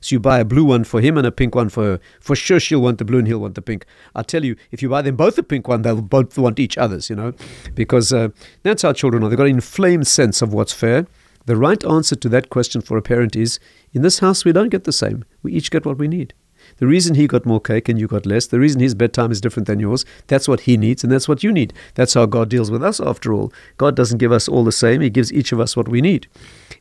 So 0.00 0.14
you 0.14 0.20
buy 0.20 0.40
a 0.40 0.44
blue 0.44 0.64
one 0.64 0.84
for 0.84 1.00
him 1.00 1.18
and 1.18 1.26
a 1.26 1.32
pink 1.32 1.54
one 1.54 1.68
for 1.68 1.84
her. 1.84 2.00
For 2.20 2.36
sure, 2.36 2.60
she'll 2.60 2.80
want 2.80 2.98
the 2.98 3.04
blue 3.04 3.18
and 3.18 3.26
he'll 3.26 3.40
want 3.40 3.56
the 3.56 3.62
pink. 3.62 3.84
I 4.14 4.22
tell 4.22 4.44
you, 4.44 4.56
if 4.70 4.82
you 4.82 4.88
buy 4.88 5.02
them 5.02 5.16
both 5.16 5.36
a 5.38 5.42
pink 5.42 5.68
one, 5.68 5.82
they'll 5.82 6.00
both 6.00 6.38
want 6.38 6.58
each 6.58 6.78
other's, 6.78 7.10
you 7.10 7.16
know, 7.16 7.32
because 7.74 8.12
uh, 8.12 8.28
that's 8.62 8.82
how 8.82 8.92
children 8.92 9.22
are. 9.22 9.28
They've 9.28 9.38
got 9.38 9.46
an 9.46 9.54
inflamed 9.54 10.06
sense 10.06 10.42
of 10.42 10.52
what's 10.52 10.72
fair. 10.72 11.06
The 11.46 11.56
right 11.56 11.84
answer 11.84 12.16
to 12.16 12.28
that 12.30 12.48
question 12.48 12.80
for 12.80 12.96
a 12.96 13.02
parent 13.02 13.36
is 13.36 13.58
in 13.92 14.02
this 14.02 14.20
house, 14.20 14.44
we 14.44 14.52
don't 14.52 14.70
get 14.70 14.84
the 14.84 14.92
same. 14.92 15.24
We 15.42 15.52
each 15.52 15.70
get 15.70 15.84
what 15.84 15.98
we 15.98 16.08
need. 16.08 16.32
The 16.78 16.86
reason 16.86 17.14
he 17.14 17.26
got 17.26 17.46
more 17.46 17.60
cake 17.60 17.88
and 17.88 17.98
you 17.98 18.06
got 18.06 18.26
less, 18.26 18.46
the 18.46 18.60
reason 18.60 18.80
his 18.80 18.94
bedtime 18.94 19.30
is 19.30 19.40
different 19.40 19.66
than 19.66 19.80
yours, 19.80 20.04
that's 20.26 20.48
what 20.48 20.60
he 20.60 20.76
needs 20.76 21.04
and 21.04 21.12
that's 21.12 21.28
what 21.28 21.42
you 21.42 21.52
need. 21.52 21.72
That's 21.94 22.14
how 22.14 22.26
God 22.26 22.48
deals 22.48 22.70
with 22.70 22.82
us 22.82 23.00
after 23.00 23.32
all. 23.32 23.52
God 23.76 23.94
doesn't 23.94 24.18
give 24.18 24.32
us 24.32 24.48
all 24.48 24.64
the 24.64 24.72
same, 24.72 25.00
He 25.00 25.10
gives 25.10 25.32
each 25.32 25.52
of 25.52 25.60
us 25.60 25.76
what 25.76 25.88
we 25.88 26.00
need. 26.00 26.26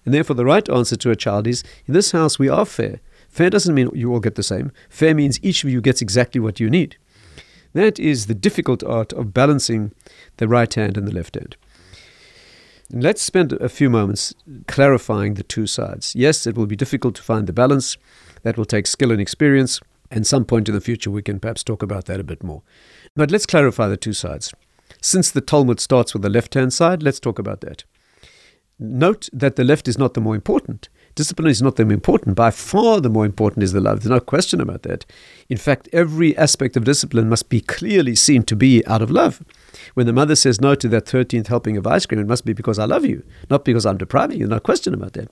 And 0.05 0.13
therefore, 0.13 0.35
the 0.35 0.45
right 0.45 0.67
answer 0.69 0.95
to 0.95 1.12
a 1.12 1.15
child 1.15 1.47
is 1.47 1.63
in 1.85 1.93
this 1.93 2.12
house, 2.12 2.39
we 2.39 2.50
are 2.50 2.65
fair. 2.65 3.00
Fair 3.29 3.50
doesn't 3.50 3.73
mean 3.73 3.89
you 3.93 4.12
all 4.12 4.19
get 4.19 4.35
the 4.35 4.43
same, 4.43 4.71
fair 4.89 5.15
means 5.15 5.39
each 5.41 5.63
of 5.63 5.69
you 5.69 5.81
gets 5.81 6.01
exactly 6.01 6.39
what 6.39 6.59
you 6.59 6.69
need. 6.69 6.97
That 7.73 8.00
is 8.00 8.27
the 8.27 8.35
difficult 8.35 8.83
art 8.83 9.12
of 9.13 9.33
balancing 9.33 9.91
the 10.38 10.47
right 10.47 10.71
hand 10.73 10.97
and 10.97 11.07
the 11.07 11.13
left 11.13 11.35
hand. 11.35 11.55
Let's 12.95 13.23
spend 13.23 13.53
a 13.53 13.69
few 13.69 13.89
moments 13.89 14.35
clarifying 14.67 15.33
the 15.33 15.41
two 15.41 15.65
sides. 15.65 16.13
Yes, 16.15 16.45
it 16.45 16.55
will 16.55 16.67
be 16.67 16.75
difficult 16.75 17.15
to 17.15 17.23
find 17.23 17.47
the 17.47 17.53
balance. 17.53 17.97
That 18.43 18.55
will 18.55 18.65
take 18.65 18.85
skill 18.85 19.12
and 19.12 19.19
experience. 19.19 19.79
And 20.12 20.27
some 20.27 20.45
point 20.45 20.69
in 20.69 20.75
the 20.75 20.81
future, 20.81 21.09
we 21.09 21.23
can 21.23 21.39
perhaps 21.39 21.63
talk 21.63 21.81
about 21.81 22.05
that 22.05 22.19
a 22.19 22.23
bit 22.23 22.43
more. 22.43 22.62
But 23.15 23.31
let's 23.31 23.47
clarify 23.47 23.88
the 23.88 23.97
two 23.97 24.13
sides. 24.13 24.53
Since 25.01 25.31
the 25.31 25.41
Talmud 25.41 25.79
starts 25.79 26.13
with 26.13 26.21
the 26.21 26.29
left 26.29 26.53
hand 26.53 26.71
side, 26.71 27.01
let's 27.01 27.19
talk 27.19 27.39
about 27.39 27.62
that. 27.62 27.83
Note 28.77 29.27
that 29.33 29.55
the 29.55 29.63
left 29.63 29.88
is 29.88 29.97
not 29.97 30.13
the 30.13 30.21
more 30.21 30.35
important. 30.35 30.89
Discipline 31.15 31.50
is 31.50 31.63
not 31.63 31.77
the 31.77 31.85
more 31.85 31.93
important. 31.93 32.35
By 32.35 32.51
far, 32.51 33.01
the 33.01 33.09
more 33.09 33.25
important 33.25 33.63
is 33.63 33.71
the 33.71 33.81
love. 33.81 34.01
There's 34.01 34.12
no 34.12 34.19
question 34.19 34.62
about 34.62 34.83
that. 34.83 35.03
In 35.50 35.57
fact, 35.57 35.89
every 35.93 36.38
aspect 36.38 36.77
of 36.77 36.83
discipline 36.83 37.27
must 37.27 37.50
be 37.50 37.59
clearly 37.59 38.13
seen 38.13 38.43
to 38.43 38.55
be 38.55 38.85
out 38.85 39.01
of 39.01 39.09
love. 39.09 39.41
When 39.94 40.06
the 40.06 40.13
mother 40.13 40.36
says 40.36 40.62
no 40.62 40.75
to 40.75 40.88
that 40.89 41.06
13th 41.06 41.48
helping 41.48 41.77
of 41.77 41.88
ice 41.88 42.06
cream, 42.06 42.22
it 42.22 42.27
must 42.27 42.46
be 42.46 42.53
because 42.53 42.80
I 42.80 42.86
love 42.86 43.06
you, 43.06 43.24
not 43.50 43.65
because 43.65 43.86
I'm 43.86 43.98
depriving 43.98 44.39
you. 44.39 44.48
No 44.48 44.60
question 44.60 44.94
about 44.94 45.13
that. 45.13 45.30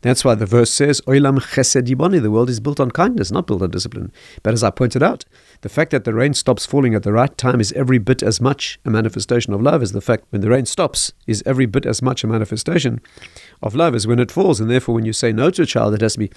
That's 0.00 0.24
why 0.24 0.36
the 0.36 0.46
verse 0.46 0.70
says, 0.70 1.00
Oilam 1.02 1.40
chesed 1.40 1.88
yiboni, 1.88 2.22
the 2.22 2.30
world 2.30 2.48
is 2.48 2.60
built 2.60 2.78
on 2.78 2.92
kindness, 2.92 3.32
not 3.32 3.48
built 3.48 3.62
on 3.62 3.70
discipline. 3.70 4.12
But 4.44 4.54
as 4.54 4.62
I 4.62 4.70
pointed 4.70 5.02
out, 5.02 5.24
the 5.62 5.68
fact 5.68 5.90
that 5.90 6.04
the 6.04 6.14
rain 6.14 6.34
stops 6.34 6.66
falling 6.66 6.94
at 6.94 7.02
the 7.02 7.12
right 7.12 7.36
time 7.36 7.60
is 7.60 7.72
every 7.72 7.98
bit 7.98 8.22
as 8.22 8.40
much 8.40 8.78
a 8.84 8.90
manifestation 8.90 9.52
of 9.52 9.60
love 9.60 9.82
as 9.82 9.90
the 9.90 10.00
fact 10.00 10.26
when 10.30 10.40
the 10.40 10.50
rain 10.50 10.66
stops 10.66 11.12
is 11.26 11.42
every 11.44 11.66
bit 11.66 11.84
as 11.84 12.00
much 12.00 12.22
a 12.22 12.28
manifestation 12.28 13.00
of 13.60 13.74
love 13.74 13.96
as 13.96 14.06
when 14.06 14.20
it 14.20 14.30
falls. 14.30 14.60
And 14.60 14.70
therefore, 14.70 14.94
when 14.94 15.04
you 15.04 15.12
say 15.12 15.32
no 15.32 15.50
to 15.50 15.62
a 15.62 15.66
child, 15.66 15.94
it 15.94 16.00
has 16.00 16.12
to 16.12 16.20
be, 16.20 16.30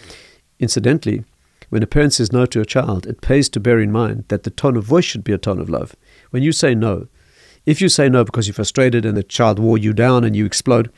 incidentally, 0.59 1.23
when 1.69 1.83
a 1.83 1.87
parent 1.87 2.13
says 2.13 2.33
no 2.33 2.47
to 2.47 2.61
a 2.61 2.65
child, 2.65 3.05
it 3.05 3.21
pays 3.21 3.47
to 3.49 3.59
bear 3.59 3.79
in 3.79 3.91
mind 3.91 4.25
that 4.29 4.41
the 4.41 4.49
tone 4.49 4.75
of 4.75 4.85
voice 4.85 5.05
should 5.05 5.23
be 5.23 5.33
a 5.33 5.37
tone 5.37 5.59
of 5.59 5.69
love. 5.69 5.95
When 6.31 6.41
you 6.41 6.51
say 6.51 6.73
no, 6.73 7.07
if 7.65 7.81
you 7.81 7.89
say 7.89 8.09
no 8.09 8.23
because 8.23 8.47
you're 8.47 8.53
frustrated 8.53 9.05
and 9.05 9.15
the 9.15 9.23
child 9.23 9.59
wore 9.59 9.77
you 9.77 9.93
down 9.93 10.23
and 10.23 10.35
you 10.35 10.45
explode, 10.45 10.91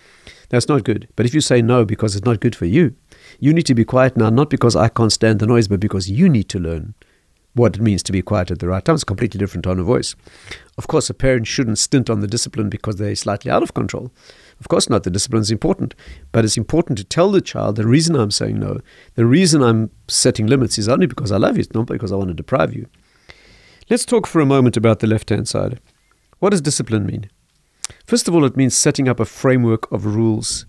that's 0.49 0.67
not 0.67 0.83
good. 0.83 1.07
But 1.15 1.25
if 1.25 1.33
you 1.33 1.41
say 1.41 1.61
no 1.61 1.85
because 1.85 2.15
it's 2.15 2.25
not 2.25 2.39
good 2.39 2.55
for 2.55 2.65
you, 2.65 2.95
you 3.39 3.53
need 3.53 3.65
to 3.65 3.75
be 3.75 3.85
quiet 3.85 4.15
now, 4.15 4.29
not 4.29 4.49
because 4.49 4.75
I 4.75 4.87
can't 4.89 5.11
stand 5.11 5.39
the 5.39 5.47
noise, 5.47 5.67
but 5.67 5.79
because 5.79 6.09
you 6.09 6.29
need 6.29 6.49
to 6.49 6.59
learn 6.59 6.93
what 7.55 7.75
it 7.75 7.81
means 7.81 8.01
to 8.03 8.11
be 8.11 8.21
quiet 8.21 8.49
at 8.51 8.59
the 8.59 8.67
right 8.67 8.83
time. 8.83 8.95
It's 8.95 9.03
a 9.03 9.07
completely 9.07 9.37
different 9.37 9.63
tone 9.63 9.79
of 9.79 9.85
voice. 9.85 10.15
Of 10.77 10.87
course, 10.87 11.09
a 11.09 11.13
parent 11.13 11.47
shouldn't 11.47 11.77
stint 11.77 12.09
on 12.09 12.19
the 12.19 12.27
discipline 12.27 12.69
because 12.69 12.95
they're 12.95 13.15
slightly 13.15 13.51
out 13.51 13.63
of 13.63 13.73
control. 13.73 14.11
Of 14.59 14.67
course 14.69 14.89
not. 14.89 15.03
The 15.03 15.11
discipline 15.11 15.41
is 15.41 15.51
important. 15.51 15.93
But 16.31 16.45
it's 16.45 16.57
important 16.57 16.97
to 16.97 17.03
tell 17.03 17.29
the 17.29 17.41
child 17.41 17.75
the 17.75 17.87
reason 17.87 18.15
I'm 18.15 18.31
saying 18.31 18.59
no, 18.59 18.79
the 19.15 19.25
reason 19.25 19.61
I'm 19.61 19.91
setting 20.07 20.47
limits 20.47 20.79
is 20.79 20.89
only 20.89 21.05
because 21.05 21.31
I 21.31 21.37
love 21.37 21.57
you, 21.57 21.61
it's 21.61 21.73
not 21.73 21.85
because 21.85 22.11
I 22.11 22.15
want 22.15 22.29
to 22.29 22.33
deprive 22.33 22.73
you. 22.73 22.87
Let's 23.89 24.05
talk 24.05 24.25
for 24.25 24.39
a 24.39 24.45
moment 24.45 24.77
about 24.77 24.99
the 24.99 25.07
left 25.07 25.29
hand 25.29 25.47
side. 25.47 25.79
What 26.43 26.49
does 26.49 26.59
discipline 26.59 27.05
mean? 27.05 27.29
First 28.05 28.27
of 28.27 28.35
all, 28.35 28.43
it 28.43 28.57
means 28.57 28.75
setting 28.75 29.07
up 29.07 29.21
a 29.21 29.25
framework 29.25 29.89
of 29.93 30.05
rules 30.05 30.65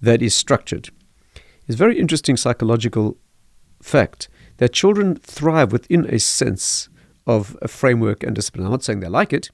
that 0.00 0.22
is 0.22 0.36
structured. 0.36 0.90
It's 1.66 1.74
a 1.74 1.76
very 1.76 1.98
interesting 1.98 2.36
psychological 2.36 3.16
fact 3.82 4.28
that 4.58 4.72
children 4.72 5.16
thrive 5.16 5.72
within 5.72 6.06
a 6.08 6.20
sense 6.20 6.88
of 7.26 7.58
a 7.60 7.66
framework 7.66 8.22
and 8.22 8.36
discipline. 8.36 8.66
I'm 8.66 8.70
not 8.70 8.84
saying 8.84 9.00
they 9.00 9.08
like 9.08 9.32
it, 9.32 9.50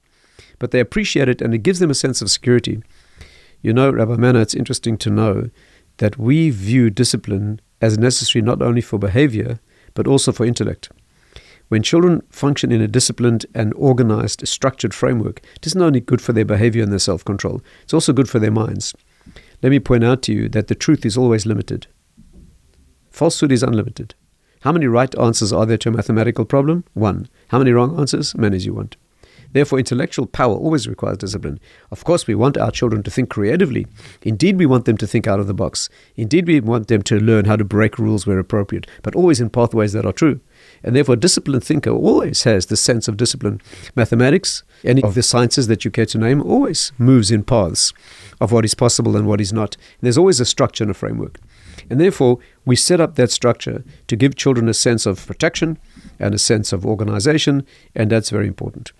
but 0.59 0.73
they 0.73 0.81
appreciate 0.81 1.27
it 1.27 1.41
and 1.41 1.55
it 1.55 1.63
gives 1.63 1.79
them 1.79 1.91
a 1.91 1.95
sense 1.95 2.21
of 2.21 2.31
security. 2.31 2.83
You 3.63 3.73
know, 3.73 3.91
Rabbi 3.91 4.17
Manna, 4.17 4.41
it's 4.41 4.53
interesting 4.53 4.99
to 4.99 5.09
know 5.09 5.49
that 5.97 6.19
we 6.19 6.51
view 6.51 6.91
discipline 6.91 7.63
as 7.81 7.97
necessary 7.97 8.43
not 8.43 8.61
only 8.61 8.83
for 8.83 8.99
behavior, 8.99 9.59
but 9.95 10.07
also 10.07 10.33
for 10.33 10.45
intellect. 10.45 10.91
When 11.69 11.83
children 11.83 12.23
function 12.31 12.71
in 12.71 12.81
a 12.81 12.87
disciplined 12.87 13.47
and 13.55 13.75
organized, 13.75 14.47
structured 14.47 14.95
framework, 14.95 15.41
it 15.57 15.67
isn't 15.67 15.83
only 15.83 16.01
good 16.01 16.23
for 16.23 16.33
their 16.33 16.45
behavior 16.45 16.83
and 16.83 16.93
their 16.93 16.99
self 16.99 17.25
control, 17.25 17.61
it's 17.83 17.95
also 17.95 18.13
good 18.13 18.29
for 18.29 18.39
their 18.39 18.53
minds. 18.53 18.95
Let 19.63 19.71
me 19.71 19.81
point 19.81 20.05
out 20.05 20.23
to 20.23 20.33
you 20.33 20.49
that 20.51 20.69
the 20.69 20.75
truth 20.75 21.05
is 21.05 21.17
always 21.17 21.47
limited. 21.47 21.89
Falsehood 23.11 23.51
is 23.51 23.63
unlimited. 23.63 24.15
How 24.61 24.73
many 24.73 24.87
right 24.87 25.17
answers 25.19 25.53
are 25.53 25.67
there 25.67 25.79
to 25.79 25.89
a 25.89 25.93
mathematical 25.93 26.45
problem? 26.45 26.85
One. 26.95 27.29
How 27.49 27.59
many 27.59 27.73
wrong 27.73 27.99
answers? 27.99 28.35
Many 28.37 28.57
as 28.57 28.67
you 28.67 28.75
want. 28.75 28.97
Therefore, 29.53 29.79
intellectual 29.79 30.27
power 30.27 30.55
always 30.55 30.87
requires 30.87 31.19
discipline. 31.19 31.59
Of 31.91 32.05
course, 32.05 32.27
we 32.27 32.35
want 32.35 32.59
our 32.59 32.71
children 32.71 33.03
to 33.05 33.11
think 33.11 33.31
creatively. 33.31 33.87
Indeed, 34.23 34.59
we 34.59 34.67
want 34.67 34.85
them 34.85 34.99
to 34.99 35.07
think 35.07 35.27
out 35.27 35.41
of 35.41 35.47
the 35.47 35.55
box. 35.55 35.89
Indeed, 36.17 36.47
we 36.47 36.61
want 36.61 36.89
them 36.89 37.03
to 37.03 37.19
learn 37.19 37.47
how 37.47 37.57
to 37.57 37.65
break 37.65 37.99
rules 37.99 38.27
where 38.27 38.39
appropriate, 38.39 38.87
but 39.03 39.15
always 39.15 39.41
in 39.41 39.51
pathways 39.51 39.93
that 39.95 40.05
are 40.05 40.13
true. 40.13 40.41
And 40.83 40.95
therefore, 40.95 41.14
a 41.14 41.18
disciplined 41.18 41.64
thinker 41.64 41.90
always 41.90 42.45
has 42.45 42.66
the 42.66 42.76
sense 42.76 43.09
of 43.09 43.16
discipline. 43.16 43.61
Mathematics, 43.95 44.62
any 44.85 45.02
of 45.02 45.14
the 45.14 45.23
sciences 45.23 45.66
that 45.66 45.85
you 45.85 45.90
care 45.90 46.06
to 46.06 46.18
name, 46.18 46.42
always 46.42 46.92
moves 46.99 47.30
in 47.30 47.42
paths 47.42 47.92
of 48.40 48.52
what 48.52 48.64
is 48.64 48.75
possible 48.75 49.16
and 49.16 49.26
what 49.26 49.40
is 49.40 49.52
not. 49.52 49.76
There's 50.00 50.18
always 50.18 50.40
a 50.40 50.45
structure 50.45 50.85
and 50.85 50.90
a 50.90 50.95
framework. 50.95 51.38
And 51.90 52.00
therefore, 52.00 52.38
we 52.64 52.76
set 52.76 53.00
up 53.00 53.14
that 53.16 53.30
structure 53.30 53.85
to 54.06 54.16
give 54.16 54.35
children 54.35 54.68
a 54.68 54.75
sense 54.75 55.06
of 55.06 55.26
protection 55.26 55.78
and 56.18 56.35
a 56.35 56.38
sense 56.38 56.73
of 56.73 56.87
organization, 56.87 57.66
and 57.95 58.11
that's 58.11 58.30
very 58.30 58.47
important. 58.47 58.92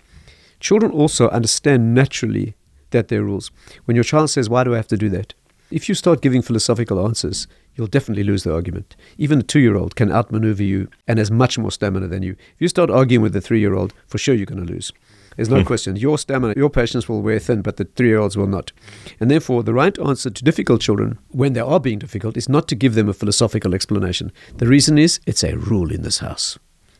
Children 0.59 0.91
also 0.91 1.29
understand 1.29 1.93
naturally 1.93 2.55
that 2.91 3.09
there 3.09 3.21
are 3.21 3.25
rules. 3.25 3.51
When 3.85 3.95
your 3.95 4.03
child 4.03 4.29
says, 4.29 4.49
Why 4.49 4.63
do 4.63 4.73
I 4.73 4.77
have 4.77 4.87
to 4.87 4.97
do 4.97 5.09
that? 5.09 5.33
If 5.69 5.89
you 5.89 5.95
start 5.95 6.21
giving 6.21 6.41
philosophical 6.41 7.05
answers, 7.05 7.47
you'll 7.77 7.87
definitely 7.87 8.23
lose 8.23 8.43
the 8.43 8.53
argument. 8.53 8.95
Even 9.17 9.39
a 9.39 9.43
two 9.43 9.59
year 9.59 9.77
old 9.77 9.95
can 9.95 10.11
outmaneuver 10.11 10.63
you 10.63 10.89
and 11.07 11.19
has 11.19 11.31
much 11.31 11.57
more 11.57 11.71
stamina 11.71 12.07
than 12.07 12.23
you. 12.23 12.31
If 12.31 12.61
you 12.61 12.67
start 12.67 12.89
arguing 12.89 13.21
with 13.21 13.33
the 13.33 13.41
three 13.41 13.59
year 13.59 13.75
old, 13.75 13.93
for 14.07 14.17
sure 14.17 14.35
you're 14.35 14.45
going 14.45 14.65
to 14.65 14.73
lose. 14.73 14.91
There's 15.35 15.49
no 15.49 15.59
hmm. 15.59 15.67
question. 15.67 15.95
Your 15.95 16.17
stamina, 16.17 16.55
your 16.57 16.69
patience 16.69 17.07
will 17.07 17.21
wear 17.21 17.37
thin, 17.37 17.61
but 17.61 17.77
the 17.77 17.85
three 17.85 18.07
year 18.07 18.17
olds 18.17 18.35
will 18.35 18.47
not. 18.47 18.71
And 19.19 19.29
therefore, 19.29 19.61
the 19.61 19.73
right 19.73 19.97
answer 19.99 20.31
to 20.31 20.43
difficult 20.43 20.81
children, 20.81 21.19
when 21.29 21.53
they 21.53 21.59
are 21.59 21.79
being 21.79 21.99
difficult, 21.99 22.35
is 22.35 22.49
not 22.49 22.67
to 22.69 22.75
give 22.75 22.95
them 22.95 23.07
a 23.07 23.13
philosophical 23.13 23.75
explanation. 23.75 24.31
The 24.55 24.67
reason 24.67 24.97
is 24.97 25.19
it's 25.27 25.43
a 25.43 25.55
rule 25.55 25.91
in 25.91 26.01
this 26.01 26.19
house 26.19 26.57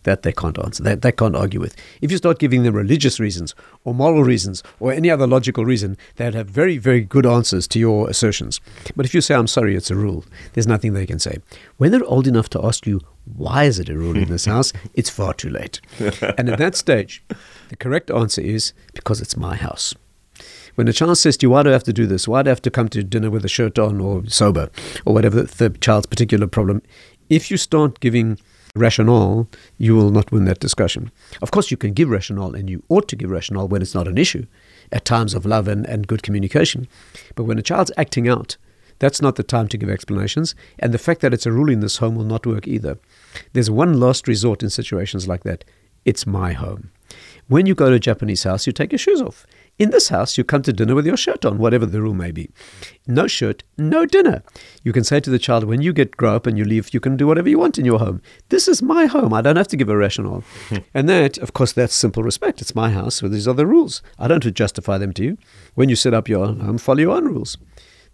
that 0.07 0.23
they 0.23 0.31
can't 0.31 0.57
answer, 0.57 0.81
that 0.83 1.01
they 1.01 1.11
can't 1.11 1.35
argue 1.35 1.59
with. 1.59 1.75
If 2.01 2.11
you 2.11 2.17
start 2.17 2.39
giving 2.39 2.63
them 2.63 2.73
religious 2.73 3.19
reasons 3.19 3.53
or 3.83 3.93
moral 3.93 4.23
reasons 4.23 4.63
or 4.79 4.93
any 4.93 5.11
other 5.11 5.27
logical 5.27 5.65
reason, 5.65 5.97
they'd 6.15 6.33
have 6.33 6.47
very, 6.47 6.77
very 6.77 7.01
good 7.01 7.25
answers 7.25 7.67
to 7.67 7.77
your 7.77 8.09
assertions. 8.09 8.61
But 8.95 9.05
if 9.05 9.13
you 9.13 9.19
say, 9.19 9.35
I'm 9.35 9.47
sorry, 9.47 9.75
it's 9.75 9.91
a 9.91 9.97
rule, 9.97 10.23
there's 10.53 10.65
nothing 10.65 10.93
they 10.93 11.05
can 11.05 11.19
say. 11.19 11.39
When 11.75 11.91
they're 11.91 12.05
old 12.05 12.25
enough 12.25 12.49
to 12.51 12.65
ask 12.65 12.87
you, 12.87 13.01
why 13.35 13.65
is 13.65 13.79
it 13.79 13.89
a 13.89 13.97
rule 13.97 14.17
in 14.17 14.29
this 14.29 14.45
house? 14.53 14.71
It's 14.93 15.09
far 15.09 15.33
too 15.33 15.49
late. 15.49 15.81
and 16.37 16.49
at 16.49 16.57
that 16.57 16.75
stage, 16.75 17.21
the 17.67 17.75
correct 17.75 18.09
answer 18.09 18.41
is 18.41 18.71
because 18.93 19.19
it's 19.19 19.35
my 19.35 19.57
house. 19.57 19.93
When 20.75 20.87
a 20.87 20.93
child 20.93 21.17
says 21.17 21.35
to 21.37 21.47
you, 21.47 21.49
Why 21.49 21.63
do 21.63 21.69
I 21.69 21.73
have 21.73 21.83
to 21.85 21.91
do 21.91 22.05
this? 22.05 22.27
Why 22.27 22.43
do 22.43 22.49
I 22.49 22.51
have 22.51 22.61
to 22.61 22.71
come 22.71 22.87
to 22.89 23.03
dinner 23.03 23.29
with 23.31 23.43
a 23.43 23.49
shirt 23.49 23.77
on 23.79 23.99
or 23.99 24.25
sober 24.27 24.69
or 25.05 25.13
whatever 25.13 25.41
the, 25.41 25.69
the 25.69 25.77
child's 25.79 26.05
particular 26.05 26.47
problem? 26.47 26.81
If 27.29 27.49
you 27.51 27.57
start 27.57 27.99
giving 27.99 28.37
rationale, 28.77 29.47
you 29.77 29.95
will 29.95 30.11
not 30.11 30.31
win 30.31 30.45
that 30.45 30.59
discussion. 30.59 31.11
Of 31.41 31.51
course, 31.51 31.71
you 31.71 31.77
can 31.77 31.93
give 31.93 32.09
rationale, 32.09 32.55
and 32.55 32.69
you 32.69 32.83
ought 32.89 33.07
to 33.09 33.15
give 33.15 33.31
rationale 33.31 33.67
when 33.67 33.81
it's 33.81 33.95
not 33.95 34.07
an 34.07 34.17
issue, 34.17 34.45
at 34.91 35.05
times 35.05 35.33
of 35.33 35.45
love 35.45 35.67
and, 35.67 35.85
and 35.85 36.07
good 36.07 36.23
communication. 36.23 36.87
But 37.35 37.43
when 37.43 37.59
a 37.59 37.63
child's 37.63 37.91
acting 37.97 38.27
out, 38.27 38.57
that's 38.99 39.21
not 39.21 39.35
the 39.35 39.43
time 39.43 39.67
to 39.69 39.77
give 39.77 39.89
explanations, 39.89 40.55
and 40.79 40.93
the 40.93 40.97
fact 40.97 41.21
that 41.21 41.33
it's 41.33 41.45
a 41.45 41.51
rule 41.51 41.69
in 41.69 41.81
this 41.81 41.97
home 41.97 42.15
will 42.15 42.23
not 42.23 42.45
work 42.45 42.67
either. 42.67 42.97
There's 43.53 43.69
one 43.69 43.99
last 43.99 44.27
resort 44.27 44.63
in 44.63 44.69
situations 44.69 45.27
like 45.27 45.43
that 45.43 45.63
it's 46.05 46.25
my 46.25 46.53
home. 46.53 46.91
When 47.47 47.65
you 47.65 47.75
go 47.75 47.89
to 47.89 47.95
a 47.95 47.99
Japanese 47.99 48.43
house, 48.43 48.67
you 48.67 48.73
take 48.73 48.91
your 48.91 48.99
shoes 48.99 49.21
off. 49.21 49.45
In 49.79 49.91
this 49.91 50.09
house, 50.09 50.37
you 50.37 50.43
come 50.43 50.63
to 50.63 50.73
dinner 50.73 50.95
with 50.95 51.05
your 51.05 51.17
shirt 51.17 51.45
on, 51.45 51.59
whatever 51.59 51.85
the 51.85 52.01
rule 52.01 52.15
may 52.15 52.31
be. 52.31 52.49
No 53.05 53.27
shirt, 53.27 53.63
no 53.77 54.07
dinner. 54.07 54.41
You 54.83 54.91
can 54.91 55.03
say 55.03 55.19
to 55.19 55.29
the 55.29 55.37
child, 55.37 55.65
when 55.65 55.81
you 55.81 55.93
get 55.93 56.17
grow 56.17 56.35
up 56.35 56.47
and 56.47 56.57
you 56.57 56.65
leave, 56.65 56.93
you 56.93 56.99
can 56.99 57.15
do 57.15 57.27
whatever 57.27 57.47
you 57.47 57.59
want 57.59 57.77
in 57.77 57.85
your 57.85 57.99
home. 57.99 58.21
This 58.49 58.67
is 58.67 58.81
my 58.81 59.05
home. 59.05 59.33
I 59.33 59.41
don't 59.41 59.55
have 59.55 59.67
to 59.67 59.77
give 59.77 59.89
a 59.89 59.95
rationale. 59.95 60.43
and 60.95 61.07
that, 61.07 61.37
of 61.37 61.53
course, 61.53 61.73
that's 61.73 61.93
simple 61.93 62.23
respect. 62.23 62.59
It's 62.59 62.73
my 62.73 62.89
house, 62.89 63.15
so 63.15 63.27
these 63.27 63.47
are 63.47 63.53
the 63.53 63.67
rules. 63.67 64.01
I 64.17 64.27
don't 64.27 64.43
have 64.43 64.49
to 64.49 64.51
justify 64.51 64.97
them 64.97 65.13
to 65.13 65.23
you. 65.23 65.37
When 65.75 65.89
you 65.89 65.95
set 65.95 66.13
up 66.13 66.27
your 66.27 66.43
own 66.43 66.59
home, 66.59 66.79
follow 66.79 66.99
your 66.99 67.15
own 67.15 67.25
rules. 67.25 67.57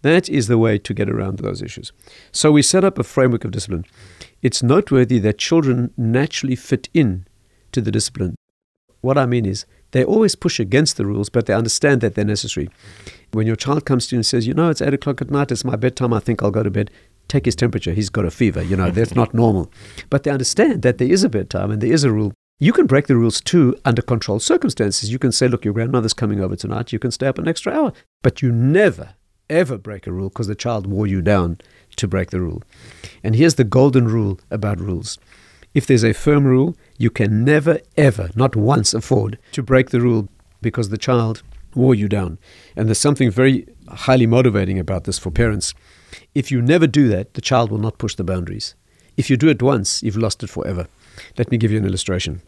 That 0.02 0.28
is 0.28 0.48
the 0.48 0.58
way 0.58 0.78
to 0.80 0.94
get 0.94 1.10
around 1.10 1.40
those 1.40 1.62
issues. 1.62 1.94
So 2.34 2.52
we 2.52 2.62
set 2.62 2.84
up 2.84 3.00
a 3.00 3.04
framework 3.04 3.46
of 3.46 3.52
discipline. 3.52 3.86
It's 4.42 4.62
noteworthy 4.62 5.18
that 5.20 5.38
children 5.38 5.94
naturally 5.96 6.58
fit 6.58 6.90
in 6.94 7.26
to 7.72 7.80
the 7.80 7.92
discipline. 7.92 8.36
What 9.04 9.18
I 9.18 9.26
mean 9.26 9.46
is, 9.46 9.66
they 9.92 10.06
always 10.06 10.34
push 10.34 10.62
against 10.62 10.96
the 10.96 11.06
rules, 11.06 11.28
but 11.28 11.46
they 11.46 11.54
understand 11.54 12.00
that 12.00 12.16
they're 12.16 12.24
necessary. 12.24 12.70
When 13.32 13.46
your 13.46 13.58
child 13.58 13.86
comes 13.86 14.08
to 14.08 14.16
you 14.16 14.20
and 14.20 14.26
says, 14.26 14.48
You 14.48 14.54
know, 14.54 14.70
it's 14.70 14.82
eight 14.82 14.94
o'clock 14.94 15.22
at 15.22 15.30
night, 15.30 15.52
it's 15.52 15.66
my 15.66 15.76
bedtime, 15.76 16.14
I 16.14 16.20
think 16.20 16.42
I'll 16.42 16.52
go 16.52 16.64
to 16.64 16.72
bed, 16.72 16.90
take 17.28 17.44
his 17.44 17.56
temperature. 17.56 17.92
He's 17.92 18.10
got 18.10 18.24
a 18.24 18.32
fever. 18.32 18.64
You 18.64 18.78
know, 18.78 18.92
that's 18.92 19.14
not 19.14 19.34
normal. 19.34 19.70
But 20.10 20.24
they 20.24 20.32
understand 20.32 20.84
that 20.84 21.00
there 21.00 21.12
is 21.12 21.26
a 21.26 21.30
bedtime 21.30 21.70
and 21.70 21.82
there 21.82 21.92
is 21.92 22.06
a 22.06 22.14
rule. 22.14 22.32
You 22.62 22.72
can 22.72 22.86
break 22.86 23.08
the 23.08 23.18
rules 23.18 23.42
too 23.42 23.76
under 23.84 24.02
controlled 24.02 24.42
circumstances. 24.42 25.12
You 25.12 25.20
can 25.20 25.34
say, 25.34 25.50
Look, 25.50 25.66
your 25.66 25.74
grandmother's 25.74 26.14
coming 26.14 26.40
over 26.40 26.56
tonight. 26.56 26.94
You 26.94 27.00
can 27.00 27.12
stay 27.12 27.28
up 27.28 27.38
an 27.38 27.50
extra 27.50 27.74
hour. 27.74 27.92
But 28.22 28.42
you 28.42 28.54
never, 28.54 29.16
ever 29.50 29.78
break 29.78 30.08
a 30.08 30.14
rule 30.14 30.30
because 30.30 30.48
the 30.48 30.56
child 30.56 30.88
wore 30.88 31.08
you 31.08 31.22
down 31.22 31.58
to 31.98 32.08
break 32.08 32.32
the 32.32 32.40
rule. 32.40 32.64
And 33.22 33.36
here's 33.36 33.56
the 33.56 33.66
golden 33.66 34.08
rule 34.08 34.40
about 34.50 34.80
rules 34.80 35.20
if 35.74 35.88
there's 35.88 36.04
a 36.04 36.14
firm 36.14 36.46
rule, 36.46 36.76
you 36.98 37.10
can 37.10 37.44
never, 37.44 37.80
ever, 37.98 38.30
not 38.36 38.56
once 38.56 38.94
afford 38.94 39.40
to 39.54 39.64
break 39.64 39.90
the 39.90 40.02
rule 40.02 40.30
because 40.62 40.90
the 40.90 40.98
child 40.98 41.44
wore 41.76 41.96
you 41.96 42.08
down. 42.08 42.38
And 42.76 42.88
there's 42.88 43.00
something 43.00 43.32
very 43.32 43.68
highly 43.88 44.28
motivating 44.28 44.80
about 44.80 45.06
this 45.06 45.20
for 45.20 45.32
parents. 45.32 45.74
If 46.36 46.52
you 46.52 46.62
never 46.62 46.88
do 46.88 47.08
that, 47.10 47.34
the 47.34 47.42
child 47.42 47.72
will 47.72 47.80
not 47.80 47.98
push 47.98 48.16
the 48.16 48.24
boundaries. 48.24 48.76
If 49.18 49.30
you 49.30 49.38
do 49.38 49.50
it 49.50 49.62
once, 49.62 50.04
you've 50.04 50.18
lost 50.18 50.44
it 50.44 50.50
forever. 50.50 50.88
Let 51.38 51.52
me 51.52 51.58
give 51.58 51.72
you 51.72 51.78
an 51.78 51.86
illustration. 51.86 52.42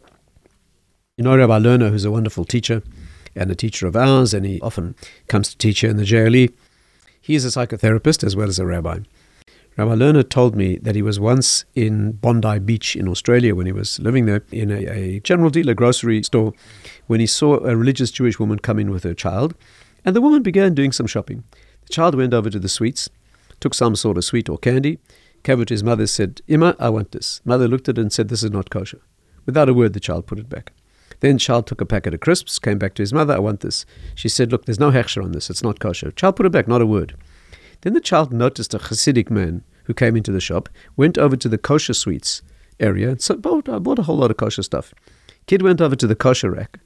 You 1.17 1.23
know 1.23 1.37
Rabbi 1.37 1.59
Lerner, 1.59 1.89
who's 1.89 2.05
a 2.05 2.11
wonderful 2.11 2.45
teacher 2.45 2.83
and 3.35 3.51
a 3.51 3.55
teacher 3.55 3.87
of 3.87 3.95
ours, 3.95 4.33
and 4.33 4.45
he 4.45 4.59
often 4.61 4.95
comes 5.27 5.49
to 5.49 5.57
teach 5.57 5.81
here 5.81 5.89
in 5.89 5.97
the 5.97 6.03
JLE. 6.03 6.53
He 7.21 7.35
is 7.35 7.45
a 7.45 7.49
psychotherapist 7.49 8.23
as 8.23 8.35
well 8.35 8.49
as 8.49 8.59
a 8.59 8.65
rabbi. 8.65 8.99
Lerner 9.77 10.27
told 10.27 10.55
me 10.55 10.77
that 10.77 10.95
he 10.95 11.01
was 11.01 11.19
once 11.19 11.65
in 11.75 12.13
Bondi 12.13 12.59
Beach 12.59 12.95
in 12.95 13.07
Australia 13.07 13.53
when 13.53 13.65
he 13.65 13.73
was 13.73 13.99
living 13.99 14.25
there 14.25 14.43
in 14.51 14.71
a, 14.71 14.85
a, 14.89 15.19
general 15.19 15.49
dealer 15.49 15.73
grocery 15.73 16.23
store 16.23 16.53
when 17.07 17.19
he 17.19 17.27
saw 17.27 17.57
a 17.57 17.75
religious 17.75 18.09
Jewish 18.09 18.39
woman 18.39 18.59
come 18.59 18.79
in 18.79 18.89
with 18.89 19.03
her 19.03 19.13
child. 19.13 19.53
And 20.05 20.15
the 20.15 20.21
woman 20.21 20.43
began 20.43 20.73
doing 20.73 20.91
some 20.91 21.07
shopping. 21.07 21.43
The 21.87 21.93
child 21.93 22.15
went 22.15 22.33
over 22.33 22.49
to 22.49 22.59
the 22.59 22.69
sweets, 22.69 23.09
took 23.59 23.73
some 23.73 23.95
sort 23.95 24.17
of 24.17 24.23
sweet 24.23 24.47
or 24.47 24.57
candy, 24.57 24.99
came 25.43 25.55
over 25.55 25.65
to 25.65 25.73
his 25.73 25.83
mother, 25.83 26.07
said, 26.07 26.41
Ima, 26.47 26.75
I 26.79 26.89
want 26.89 27.11
this. 27.11 27.41
Mother 27.43 27.67
looked 27.67 27.89
at 27.89 27.97
it 27.97 28.01
and 28.01 28.13
said, 28.13 28.29
This 28.29 28.43
is 28.43 28.51
not 28.51 28.69
kosher. 28.69 29.01
Without 29.45 29.69
a 29.69 29.73
word, 29.73 29.93
the 29.93 29.99
child 29.99 30.25
put 30.25 30.39
it 30.39 30.49
back. 30.49 30.71
Then 31.19 31.37
child 31.37 31.67
took 31.67 31.81
a 31.81 31.85
packet 31.85 32.13
of 32.13 32.19
crisps, 32.19 32.59
came 32.59 32.77
back 32.77 32.93
to 32.95 33.03
his 33.03 33.13
mother, 33.13 33.33
I 33.33 33.39
want 33.39 33.59
this. 33.59 33.85
She 34.15 34.29
said, 34.29 34.51
Look, 34.51 34.65
there's 34.65 34.79
no 34.79 34.91
hechsher 34.91 35.23
on 35.23 35.33
this, 35.33 35.49
it's 35.49 35.63
not 35.63 35.79
kosher. 35.79 36.11
Child 36.11 36.35
put 36.35 36.45
it 36.45 36.51
back, 36.51 36.67
not 36.67 36.81
a 36.81 36.85
word. 36.85 37.15
Then 37.85 37.93
the 37.93 38.01
child 38.01 38.33
noticed 38.33 38.73
a 38.73 38.79
Hasidic 38.79 39.29
man 39.29 39.63
who 39.83 39.93
came 39.93 40.17
into 40.17 40.31
the 40.31 40.41
shop, 40.41 40.69
went 40.97 41.19
over 41.19 41.37
to 41.37 41.47
the 41.47 41.59
kosher 41.59 41.93
sweets 41.93 42.41
area, 42.79 43.09
and 43.09 43.21
so 43.21 43.35
bought, 43.35 43.69
uh, 43.69 43.79
bought 43.79 43.99
a 43.99 44.01
whole 44.01 44.17
lot 44.17 44.31
of 44.31 44.37
kosher 44.37 44.63
stuff. 44.63 44.91
Kid 45.45 45.61
went 45.61 45.79
over 45.79 45.95
to 45.95 46.07
the 46.07 46.15
kosher 46.15 46.49
rack, 46.49 46.79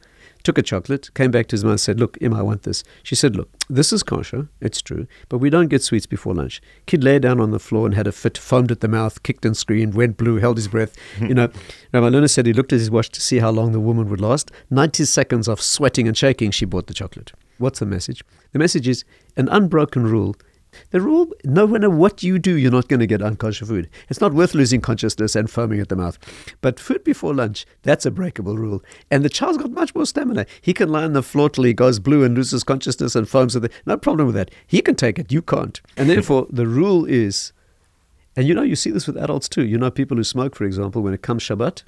took 0.43 0.57
a 0.57 0.61
chocolate, 0.61 1.09
came 1.13 1.31
back 1.31 1.47
to 1.47 1.53
his 1.53 1.63
mother 1.63 1.71
and 1.71 1.79
said, 1.79 2.01
Look, 2.01 2.17
Ima, 2.19 2.39
I 2.39 2.41
want 2.41 2.63
this. 2.63 2.83
She 3.01 3.15
said, 3.15 3.37
Look, 3.37 3.49
this 3.69 3.93
is 3.93 4.03
kosher, 4.03 4.49
it's 4.59 4.81
true, 4.81 5.07
but 5.29 5.37
we 5.37 5.49
don't 5.49 5.69
get 5.69 5.81
sweets 5.81 6.05
before 6.05 6.33
lunch. 6.33 6.61
Kid 6.85 7.01
lay 7.01 7.17
down 7.17 7.39
on 7.39 7.51
the 7.51 7.59
floor 7.59 7.85
and 7.85 7.95
had 7.95 8.05
a 8.05 8.11
fit, 8.11 8.37
foamed 8.37 8.69
at 8.69 8.81
the 8.81 8.89
mouth, 8.89 9.23
kicked 9.23 9.45
and 9.45 9.55
screamed, 9.55 9.93
went 9.93 10.17
blue, 10.17 10.35
held 10.35 10.57
his 10.57 10.67
breath. 10.67 10.97
you 11.21 11.33
know, 11.33 11.49
Rabbi 11.93 12.09
Lerner 12.09 12.29
said 12.29 12.45
he 12.45 12.51
looked 12.51 12.73
at 12.73 12.79
his 12.79 12.91
watch 12.91 13.07
to 13.11 13.21
see 13.21 13.39
how 13.39 13.51
long 13.51 13.71
the 13.71 13.79
woman 13.79 14.09
would 14.09 14.19
last. 14.19 14.51
90 14.69 15.05
seconds 15.05 15.47
of 15.47 15.61
sweating 15.61 16.09
and 16.09 16.17
shaking, 16.17 16.51
she 16.51 16.65
bought 16.65 16.87
the 16.87 16.93
chocolate. 16.93 17.31
What's 17.57 17.79
the 17.79 17.85
message? 17.85 18.21
The 18.51 18.59
message 18.59 18.85
is 18.85 19.05
an 19.37 19.47
unbroken 19.47 20.03
rule 20.03 20.35
the 20.91 21.01
rule, 21.01 21.31
no 21.43 21.67
matter 21.67 21.89
what 21.89 22.23
you 22.23 22.39
do, 22.39 22.55
you're 22.55 22.71
not 22.71 22.87
going 22.87 22.99
to 22.99 23.07
get 23.07 23.21
unconscious 23.21 23.67
food. 23.67 23.89
It's 24.09 24.21
not 24.21 24.33
worth 24.33 24.53
losing 24.53 24.81
consciousness 24.81 25.35
and 25.35 25.49
foaming 25.49 25.79
at 25.79 25.89
the 25.89 25.95
mouth. 25.95 26.17
But 26.61 26.79
food 26.79 27.03
before 27.03 27.33
lunch, 27.33 27.65
that's 27.83 28.05
a 28.05 28.11
breakable 28.11 28.57
rule. 28.57 28.83
And 29.09 29.23
the 29.23 29.29
child's 29.29 29.57
got 29.57 29.71
much 29.71 29.93
more 29.95 30.05
stamina. 30.05 30.45
He 30.61 30.73
can 30.73 30.89
lie 30.89 31.03
on 31.03 31.13
the 31.13 31.23
floor 31.23 31.49
till 31.49 31.63
he 31.63 31.73
goes 31.73 31.99
blue 31.99 32.23
and 32.23 32.35
loses 32.35 32.63
consciousness 32.63 33.15
and 33.15 33.27
foams. 33.27 33.55
At 33.55 33.63
the, 33.63 33.69
no 33.85 33.97
problem 33.97 34.27
with 34.27 34.35
that. 34.35 34.51
He 34.67 34.81
can 34.81 34.95
take 34.95 35.19
it. 35.19 35.31
You 35.31 35.41
can't. 35.41 35.79
And 35.97 36.09
therefore, 36.09 36.47
the 36.49 36.67
rule 36.67 37.05
is, 37.05 37.51
and 38.35 38.47
you 38.47 38.53
know, 38.53 38.63
you 38.63 38.75
see 38.75 38.91
this 38.91 39.07
with 39.07 39.17
adults 39.17 39.49
too. 39.49 39.65
You 39.65 39.77
know, 39.77 39.91
people 39.91 40.17
who 40.17 40.23
smoke, 40.23 40.55
for 40.55 40.65
example, 40.65 41.01
when 41.01 41.13
it 41.13 41.21
comes 41.21 41.43
Shabbat, 41.43 41.83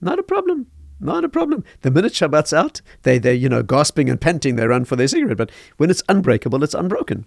not 0.00 0.18
a 0.18 0.22
problem. 0.22 0.66
Not 1.00 1.24
a 1.24 1.28
problem. 1.28 1.64
The 1.82 1.90
minute 1.90 2.12
Shabbat's 2.12 2.52
out, 2.52 2.80
they, 3.02 3.18
they, 3.18 3.34
you 3.34 3.48
know, 3.48 3.62
gasping 3.62 4.10
and 4.10 4.20
panting, 4.20 4.56
they 4.56 4.66
run 4.66 4.84
for 4.84 4.96
their 4.96 5.06
cigarette. 5.06 5.36
But 5.36 5.50
when 5.76 5.90
it's 5.90 6.02
unbreakable, 6.08 6.64
it's 6.64 6.74
unbroken. 6.74 7.24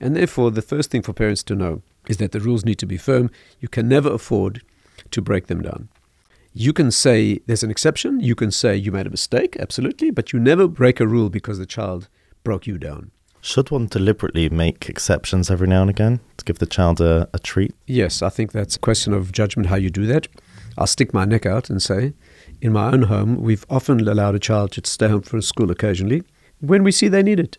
And 0.00 0.14
therefore, 0.14 0.50
the 0.50 0.62
first 0.62 0.90
thing 0.90 1.02
for 1.02 1.12
parents 1.12 1.42
to 1.44 1.56
know 1.56 1.82
is 2.08 2.18
that 2.18 2.32
the 2.32 2.40
rules 2.40 2.64
need 2.64 2.78
to 2.78 2.86
be 2.86 2.96
firm. 2.96 3.30
You 3.60 3.68
can 3.68 3.88
never 3.88 4.12
afford 4.12 4.62
to 5.10 5.20
break 5.20 5.48
them 5.48 5.62
down. 5.62 5.88
You 6.54 6.72
can 6.72 6.90
say 6.90 7.40
there's 7.46 7.62
an 7.62 7.70
exception. 7.70 8.20
You 8.20 8.34
can 8.34 8.50
say 8.50 8.76
you 8.76 8.92
made 8.92 9.06
a 9.06 9.10
mistake, 9.10 9.56
absolutely. 9.58 10.10
But 10.10 10.32
you 10.32 10.38
never 10.38 10.68
break 10.68 11.00
a 11.00 11.06
rule 11.06 11.28
because 11.28 11.58
the 11.58 11.66
child 11.66 12.08
broke 12.44 12.66
you 12.66 12.78
down. 12.78 13.10
Should 13.40 13.70
one 13.70 13.86
deliberately 13.86 14.48
make 14.48 14.88
exceptions 14.88 15.50
every 15.50 15.68
now 15.68 15.82
and 15.82 15.90
again 15.90 16.20
to 16.36 16.44
give 16.44 16.58
the 16.58 16.66
child 16.66 17.00
a, 17.00 17.28
a 17.32 17.38
treat? 17.38 17.74
Yes, 17.86 18.22
I 18.22 18.28
think 18.28 18.52
that's 18.52 18.76
a 18.76 18.80
question 18.80 19.12
of 19.12 19.32
judgment 19.32 19.68
how 19.68 19.76
you 19.76 19.90
do 19.90 20.06
that. 20.06 20.28
I'll 20.76 20.86
stick 20.86 21.14
my 21.14 21.24
neck 21.24 21.46
out 21.46 21.70
and 21.70 21.80
say 21.82 22.14
in 22.60 22.72
my 22.72 22.90
own 22.92 23.02
home, 23.02 23.40
we've 23.40 23.64
often 23.70 24.06
allowed 24.06 24.34
a 24.34 24.38
child 24.38 24.72
to 24.72 24.82
stay 24.84 25.08
home 25.08 25.22
from 25.22 25.42
school 25.42 25.70
occasionally 25.70 26.22
when 26.60 26.82
we 26.82 26.92
see 26.92 27.08
they 27.08 27.22
need 27.22 27.40
it. 27.40 27.58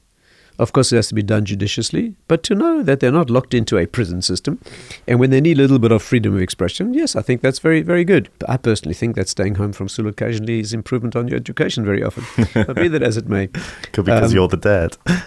Of 0.57 0.73
course, 0.73 0.91
it 0.91 0.97
has 0.97 1.07
to 1.07 1.15
be 1.15 1.23
done 1.23 1.45
judiciously, 1.45 2.15
but 2.27 2.43
to 2.43 2.53
know 2.53 2.83
that 2.83 2.99
they're 2.99 3.13
not 3.13 3.29
locked 3.29 3.53
into 3.53 3.77
a 3.77 3.87
prison 3.87 4.21
system. 4.21 4.59
And 5.07 5.17
when 5.17 5.29
they 5.29 5.39
need 5.39 5.57
a 5.57 5.61
little 5.61 5.79
bit 5.79 5.93
of 5.93 6.03
freedom 6.03 6.35
of 6.35 6.41
expression, 6.41 6.93
yes, 6.93 7.15
I 7.15 7.21
think 7.21 7.41
that's 7.41 7.59
very, 7.59 7.81
very 7.81 8.03
good. 8.03 8.29
But 8.39 8.49
I 8.49 8.57
personally 8.57 8.93
think 8.93 9.15
that 9.15 9.29
staying 9.29 9.55
home 9.55 9.71
from 9.71 9.87
school 9.87 10.07
occasionally 10.07 10.59
is 10.59 10.73
improvement 10.73 11.15
on 11.15 11.29
your 11.29 11.37
education 11.37 11.85
very 11.85 12.03
often. 12.03 12.25
but 12.53 12.75
be 12.75 12.89
that 12.89 13.01
as 13.01 13.15
it 13.15 13.29
may. 13.29 13.47
Could 13.93 14.03
be 14.03 14.11
because 14.11 14.31
um, 14.31 14.35
you're 14.35 14.49
the 14.49 14.57
dad. 14.57 14.97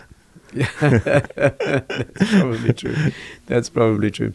That's 0.52 2.30
probably 2.30 2.72
true. 2.74 2.96
That's 3.46 3.70
probably 3.70 4.10
true. 4.10 4.34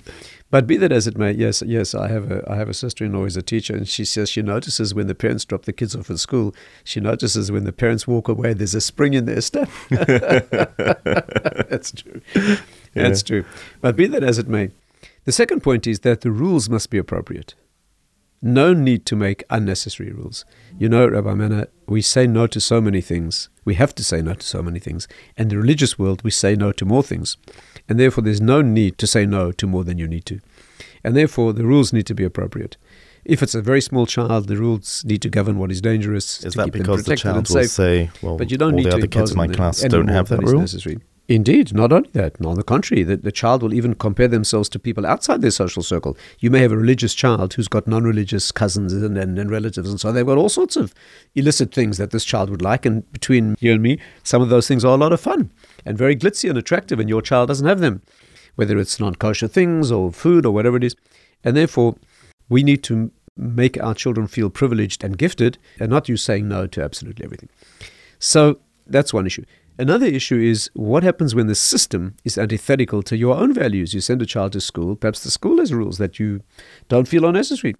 But 0.50 0.66
be 0.66 0.78
that 0.78 0.94
as 0.94 1.08
it 1.08 1.18
may, 1.18 1.32
yes, 1.32 1.62
yes, 1.66 1.94
I 1.94 2.08
have 2.08 2.32
a 2.32 2.50
I 2.50 2.56
have 2.56 2.70
a 2.70 2.74
sister-in-law 2.74 3.24
who's 3.24 3.36
a 3.36 3.42
teacher, 3.42 3.76
and 3.76 3.88
she 3.88 4.06
says 4.06 4.30
she 4.30 4.42
notices 4.42 4.94
when 4.94 5.08
the 5.08 5.16
parents 5.16 5.44
drop 5.44 5.66
the 5.66 5.74
kids 5.74 5.96
off 5.96 6.10
at 6.10 6.20
school, 6.20 6.56
she 6.86 7.02
notices 7.02 7.52
when 7.52 7.66
the 7.66 7.74
parents 7.74 8.08
walk 8.08 8.30
away, 8.30 8.54
there's 8.54 8.76
a 8.76 8.82
spring 8.82 9.14
in 9.14 9.26
their 9.26 9.42
step. 9.42 9.70
That's 9.90 11.92
true. 11.92 12.22
That's 12.94 13.24
true. 13.24 13.44
But 13.82 13.98
be 13.98 14.08
that 14.08 14.24
as 14.24 14.38
it 14.38 14.48
may, 14.48 14.72
the 15.26 15.34
second 15.34 15.64
point 15.64 15.86
is 15.86 16.00
that 16.02 16.22
the 16.22 16.32
rules 16.32 16.70
must 16.70 16.90
be 16.90 16.98
appropriate. 16.98 17.54
No 18.42 18.74
need 18.74 19.06
to 19.08 19.16
make 19.16 19.44
unnecessary 19.50 20.12
rules. 20.12 20.46
You 20.78 20.90
know, 20.90 21.08
Rabbi 21.08 21.34
Mena, 21.34 21.68
we 21.88 22.02
say 22.02 22.28
no 22.28 22.48
to 22.48 22.60
so 22.60 22.80
many 22.80 23.02
things. 23.02 23.50
We 23.66 23.76
have 23.76 23.96
to 23.96 24.04
say 24.04 24.22
no 24.22 24.36
to 24.36 24.46
so 24.46 24.62
many 24.62 24.80
things. 24.80 25.08
In 25.38 25.48
the 25.50 25.58
religious 25.58 25.98
world, 25.98 26.24
we 26.24 26.32
say 26.32 26.56
no 26.56 26.72
to 26.72 26.86
more 26.86 27.04
things 27.04 27.38
and 27.90 28.00
therefore 28.00 28.24
there's 28.24 28.42
no 28.42 28.62
need 28.62 28.98
to 28.98 29.08
say 29.08 29.26
no 29.26 29.52
to 29.54 29.68
more 29.68 29.84
than 29.84 29.98
you 29.98 30.08
need 30.08 30.26
to. 30.26 30.40
And 31.04 31.16
therefore 31.16 31.54
the 31.54 31.66
rules 31.66 31.94
need 31.94 32.06
to 32.08 32.16
be 32.16 32.24
appropriate. 32.24 32.78
If 33.24 33.44
it's 33.44 33.56
a 33.56 33.62
very 33.62 33.82
small 33.82 34.06
child, 34.06 34.48
the 34.48 34.56
rules 34.56 35.04
need 35.06 35.22
to 35.22 35.30
govern 35.30 35.58
what 35.58 35.72
is 35.72 35.82
dangerous. 35.82 36.44
Is 36.46 36.54
that 36.54 36.72
because 36.72 37.04
the 37.04 37.16
child 37.16 37.50
will 37.50 37.68
say, 37.68 38.10
"Well, 38.22 38.38
but 38.38 38.52
you 38.52 38.58
don't 38.58 38.74
all 38.74 38.78
need 38.78 38.86
the 38.86 38.96
other 38.96 39.08
kids 39.08 39.32
in 39.32 39.38
my 39.38 39.48
class 39.48 39.82
don't 39.82 40.08
have 40.08 40.30
that, 40.30 40.44
rule"? 40.44 40.60
Necessary. 40.62 41.00
Indeed, 41.30 41.74
not 41.74 41.92
only 41.92 42.10
that, 42.14 42.44
on 42.46 42.56
the 42.56 42.64
contrary, 42.64 43.04
the, 43.04 43.18
the 43.18 43.34
child 43.34 43.62
will 43.62 43.74
even 43.74 43.96
compare 43.96 44.30
themselves 44.30 44.70
to 44.70 44.80
people 44.80 45.06
outside 45.06 45.42
their 45.42 45.52
social 45.52 45.84
circle. 45.84 46.18
You 46.40 46.50
may 46.50 46.60
have 46.60 46.72
a 46.72 46.78
religious 46.78 47.14
child 47.14 47.54
who's 47.54 47.68
got 47.68 47.86
non 47.86 48.06
religious 48.06 48.50
cousins 48.50 48.94
and, 48.94 49.18
and, 49.18 49.38
and, 49.38 49.52
relatives, 49.52 49.90
and 49.90 50.00
so 50.00 50.12
they've 50.14 50.26
got 50.26 50.38
all 50.38 50.48
sorts 50.48 50.78
of 50.78 50.94
illicit 51.36 51.74
things 51.74 51.98
that 51.98 52.12
this 52.12 52.24
child 52.24 52.50
would 52.50 52.62
like. 52.62 52.86
And 52.86 53.12
between 53.12 53.58
you 53.60 53.74
and 53.74 53.84
me, 53.84 54.00
some 54.24 54.42
of 54.42 54.48
those 54.48 54.70
things 54.70 54.86
are 54.86 54.94
a 54.94 54.98
lot 54.98 55.12
of 55.12 55.20
fun 55.20 55.52
and 55.86 55.98
very 55.98 56.16
glitzy 56.16 56.50
and 56.50 56.58
attractive, 56.58 56.98
and 56.98 57.10
your 57.10 57.22
child 57.22 57.50
doesn't 57.50 57.68
have 57.68 57.80
them, 57.80 58.02
whether 58.56 58.78
it's 58.78 58.98
non 58.98 59.16
kosher 59.16 59.50
things 59.50 59.92
or 59.92 60.14
food 60.14 60.46
or 60.46 60.54
whatever 60.54 60.78
it 60.78 60.84
is. 60.86 60.96
And 61.44 61.58
therefore, 61.58 61.98
we 62.48 62.64
need 62.64 62.84
to 62.84 63.12
make 63.36 63.78
our 63.84 63.94
children 63.94 64.28
feel 64.28 64.50
privileged 64.50 65.04
and 65.04 65.18
gifted 65.18 65.58
and 65.78 65.90
not 65.90 66.08
you 66.08 66.16
saying 66.16 66.48
no 66.48 66.68
to 66.68 66.82
absolutely 66.82 67.26
everything. 67.26 67.50
So 68.18 68.60
that's 68.88 69.14
one 69.14 69.28
issue. 69.28 69.44
Another 69.80 70.08
issue 70.08 70.40
is 70.40 70.72
what 70.74 71.04
happens 71.04 71.36
when 71.36 71.46
the 71.46 71.54
system 71.54 72.16
is 72.24 72.38
antithetical 72.38 73.04
to 73.04 73.16
your 73.16 73.36
own 73.36 73.54
values. 73.54 73.94
You 73.94 74.02
send 74.02 74.22
a 74.24 74.26
child 74.26 74.54
to 74.54 74.62
school, 74.62 74.96
perhaps 74.96 75.24
the 75.24 75.30
school 75.30 75.60
has 75.60 75.72
rules 75.72 76.00
that 76.00 76.20
you 76.20 76.42
don't 76.90 77.08
feel 77.08 77.26
are 77.26 77.32
necessary. 77.32 77.76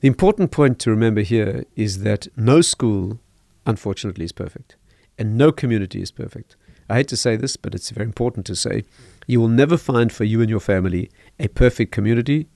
The 0.00 0.08
important 0.08 0.52
point 0.52 0.78
to 0.80 0.90
remember 0.90 1.22
here 1.22 1.64
is 1.74 2.04
that 2.04 2.28
no 2.36 2.60
school, 2.60 3.18
unfortunately, 3.66 4.24
is 4.24 4.30
perfect, 4.30 4.76
and 5.18 5.36
no 5.36 5.50
community 5.50 6.00
is 6.00 6.12
perfect. 6.12 6.54
I 6.88 6.98
hate 6.98 7.08
to 7.08 7.16
say 7.16 7.34
this, 7.34 7.56
but 7.56 7.74
it's 7.74 7.90
very 7.90 8.06
important 8.06 8.46
to 8.46 8.54
say 8.54 8.84
you 9.26 9.40
will 9.40 9.48
never 9.48 9.76
find 9.76 10.12
for 10.12 10.22
you 10.22 10.40
and 10.40 10.48
your 10.48 10.60
family 10.60 11.10
a 11.40 11.48
perfect 11.48 11.90
community, 11.90 12.46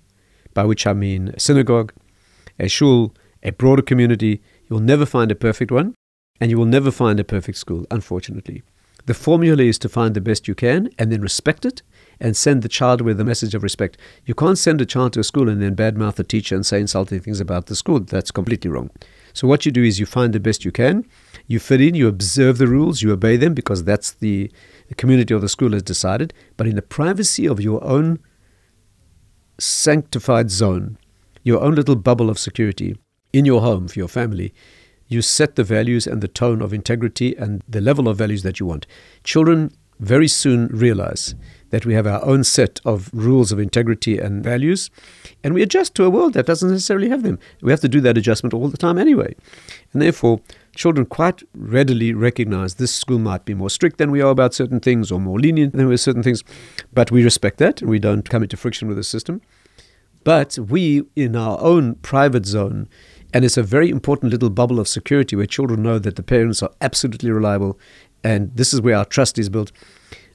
by 0.55 0.65
which 0.65 0.87
I 0.87 0.93
mean 0.93 1.31
a 1.31 1.41
synagogue, 1.41 1.93
a 2.61 2.69
shul, 2.69 3.13
a 3.43 3.51
broader 3.51 3.83
community. 3.83 4.41
You'll 4.71 4.79
never 4.79 5.05
find 5.05 5.33
a 5.33 5.35
perfect 5.35 5.73
one. 5.73 5.97
And 6.43 6.51
you 6.51 6.59
will 6.59 6.67
never 6.67 6.91
find 6.91 7.21
a 7.21 7.25
perfect 7.25 7.57
school, 7.57 7.87
unfortunately. 7.89 8.65
The 9.07 9.15
formula 9.15 9.63
is 9.63 9.79
to 9.79 9.89
find 9.89 10.13
the 10.13 10.21
best 10.21 10.49
you 10.49 10.57
can 10.57 10.91
and 10.99 11.13
then 11.13 11.21
respect 11.21 11.65
it 11.65 11.83
and 12.19 12.37
send 12.37 12.63
the 12.63 12.69
child 12.69 13.01
with 13.01 13.21
a 13.21 13.25
message 13.25 13.55
of 13.55 13.63
respect. 13.63 13.97
You 14.27 14.35
can't 14.35 14.59
send 14.59 14.81
a 14.81 14.85
child 14.85 15.13
to 15.13 15.21
a 15.21 15.23
school 15.23 15.49
and 15.49 15.63
then 15.63 15.77
badmouth 15.77 16.17
the 16.17 16.25
teacher 16.25 16.57
and 16.57 16.67
say 16.67 16.81
insulting 16.81 17.21
things 17.21 17.39
about 17.39 17.67
the 17.67 17.77
school. 17.77 18.01
That's 18.01 18.33
completely 18.33 18.73
wrong. 18.73 18.91
So 19.33 19.47
what 19.47 19.65
you 19.65 19.71
do 19.71 19.85
is 19.85 20.01
you 20.01 20.05
find 20.05 20.33
the 20.33 20.41
best 20.41 20.65
you 20.65 20.73
can, 20.73 21.07
you 21.47 21.61
fit 21.61 21.81
in, 21.81 21.95
you 21.95 22.09
observe 22.09 22.59
the 22.59 22.67
rules, 22.67 23.03
you 23.03 23.13
obey 23.13 23.37
them 23.37 23.55
because 23.55 23.85
that's 23.85 24.11
the, 24.11 24.51
the 24.89 24.97
community 24.97 25.33
or 25.33 25.39
the 25.39 25.49
school 25.49 25.71
has 25.75 25.85
decided. 25.85 26.35
But 26.57 26.67
in 26.67 26.75
the 26.75 26.83
privacy 26.83 27.47
of 27.47 27.61
your 27.61 27.85
own 27.85 28.19
sanctified 29.59 30.51
zone, 30.51 30.99
your 31.45 31.63
own 31.63 31.77
little 31.77 31.95
bubble 31.95 32.29
of 32.29 32.37
security 32.37 32.97
in 33.33 33.45
your 33.45 33.61
home 33.61 33.87
for 33.87 34.01
your 34.01 34.09
family, 34.09 34.53
you 35.13 35.23
set 35.23 35.57
the 35.57 35.65
values 35.65 36.07
and 36.07 36.21
the 36.21 36.29
tone 36.29 36.63
of 36.63 36.73
integrity 36.73 37.35
and 37.37 37.63
the 37.69 37.81
level 37.81 38.09
of 38.09 38.17
values 38.17 38.43
that 38.43 38.59
you 38.59 38.67
want. 38.67 38.87
Children 39.25 39.73
very 40.01 40.27
soon 40.29 40.67
realize 40.69 41.35
that 41.71 41.87
we 41.87 41.95
have 41.95 42.07
our 42.07 42.23
own 42.25 42.45
set 42.45 42.81
of 42.85 43.09
rules 43.15 43.51
of 43.51 43.59
integrity 43.59 44.19
and 44.19 44.45
values, 44.45 44.91
and 45.43 45.55
we 45.55 45.63
adjust 45.63 45.95
to 45.95 46.05
a 46.05 46.11
world 46.11 46.35
that 46.35 46.45
doesn't 46.45 46.71
necessarily 46.71 47.09
have 47.09 47.23
them. 47.23 47.39
We 47.63 47.71
have 47.71 47.81
to 47.81 47.89
do 47.89 48.01
that 48.03 48.19
adjustment 48.19 48.53
all 48.53 48.69
the 48.69 48.77
time 48.77 48.99
anyway. 48.99 49.35
And 49.93 50.03
therefore, 50.03 50.41
children 50.75 51.07
quite 51.07 51.43
readily 51.55 52.13
recognize 52.13 52.75
this 52.75 52.95
school 52.95 53.19
might 53.19 53.45
be 53.45 53.55
more 53.55 53.71
strict 53.71 53.99
than 53.99 54.11
we 54.11 54.21
are 54.21 54.31
about 54.31 54.55
certain 54.55 54.81
things 54.81 55.11
or 55.11 55.19
more 55.19 55.39
lenient 55.39 55.75
than 55.75 55.89
we 55.89 55.95
are 55.95 55.99
certain 55.99 56.23
things, 56.23 56.45
but 56.93 57.11
we 57.11 57.25
respect 57.25 57.59
that 57.59 57.81
and 57.81 57.89
we 57.89 57.99
don't 57.99 58.29
come 58.29 58.43
into 58.43 58.57
friction 58.57 58.89
with 58.89 58.97
the 58.97 59.05
system. 59.05 59.41
But 60.25 60.59
we, 60.59 61.05
in 61.17 61.35
our 61.35 61.59
own 61.61 61.97
private 61.97 62.47
zone, 62.47 62.89
and 63.33 63.45
it's 63.45 63.57
a 63.57 63.63
very 63.63 63.89
important 63.91 64.33
little 64.33 64.51
bubble 64.51 64.81
of 64.81 64.89
security 64.89 65.37
where 65.37 65.47
children 65.47 65.83
know 65.83 65.99
that 65.99 66.17
the 66.17 66.23
parents 66.23 66.63
are 66.63 66.71
absolutely 66.81 67.31
reliable, 67.31 67.79
and 68.23 68.55
this 68.57 68.73
is 68.73 68.81
where 68.81 68.97
our 68.97 69.05
trust 69.05 69.39
is 69.39 69.49
built 69.49 69.73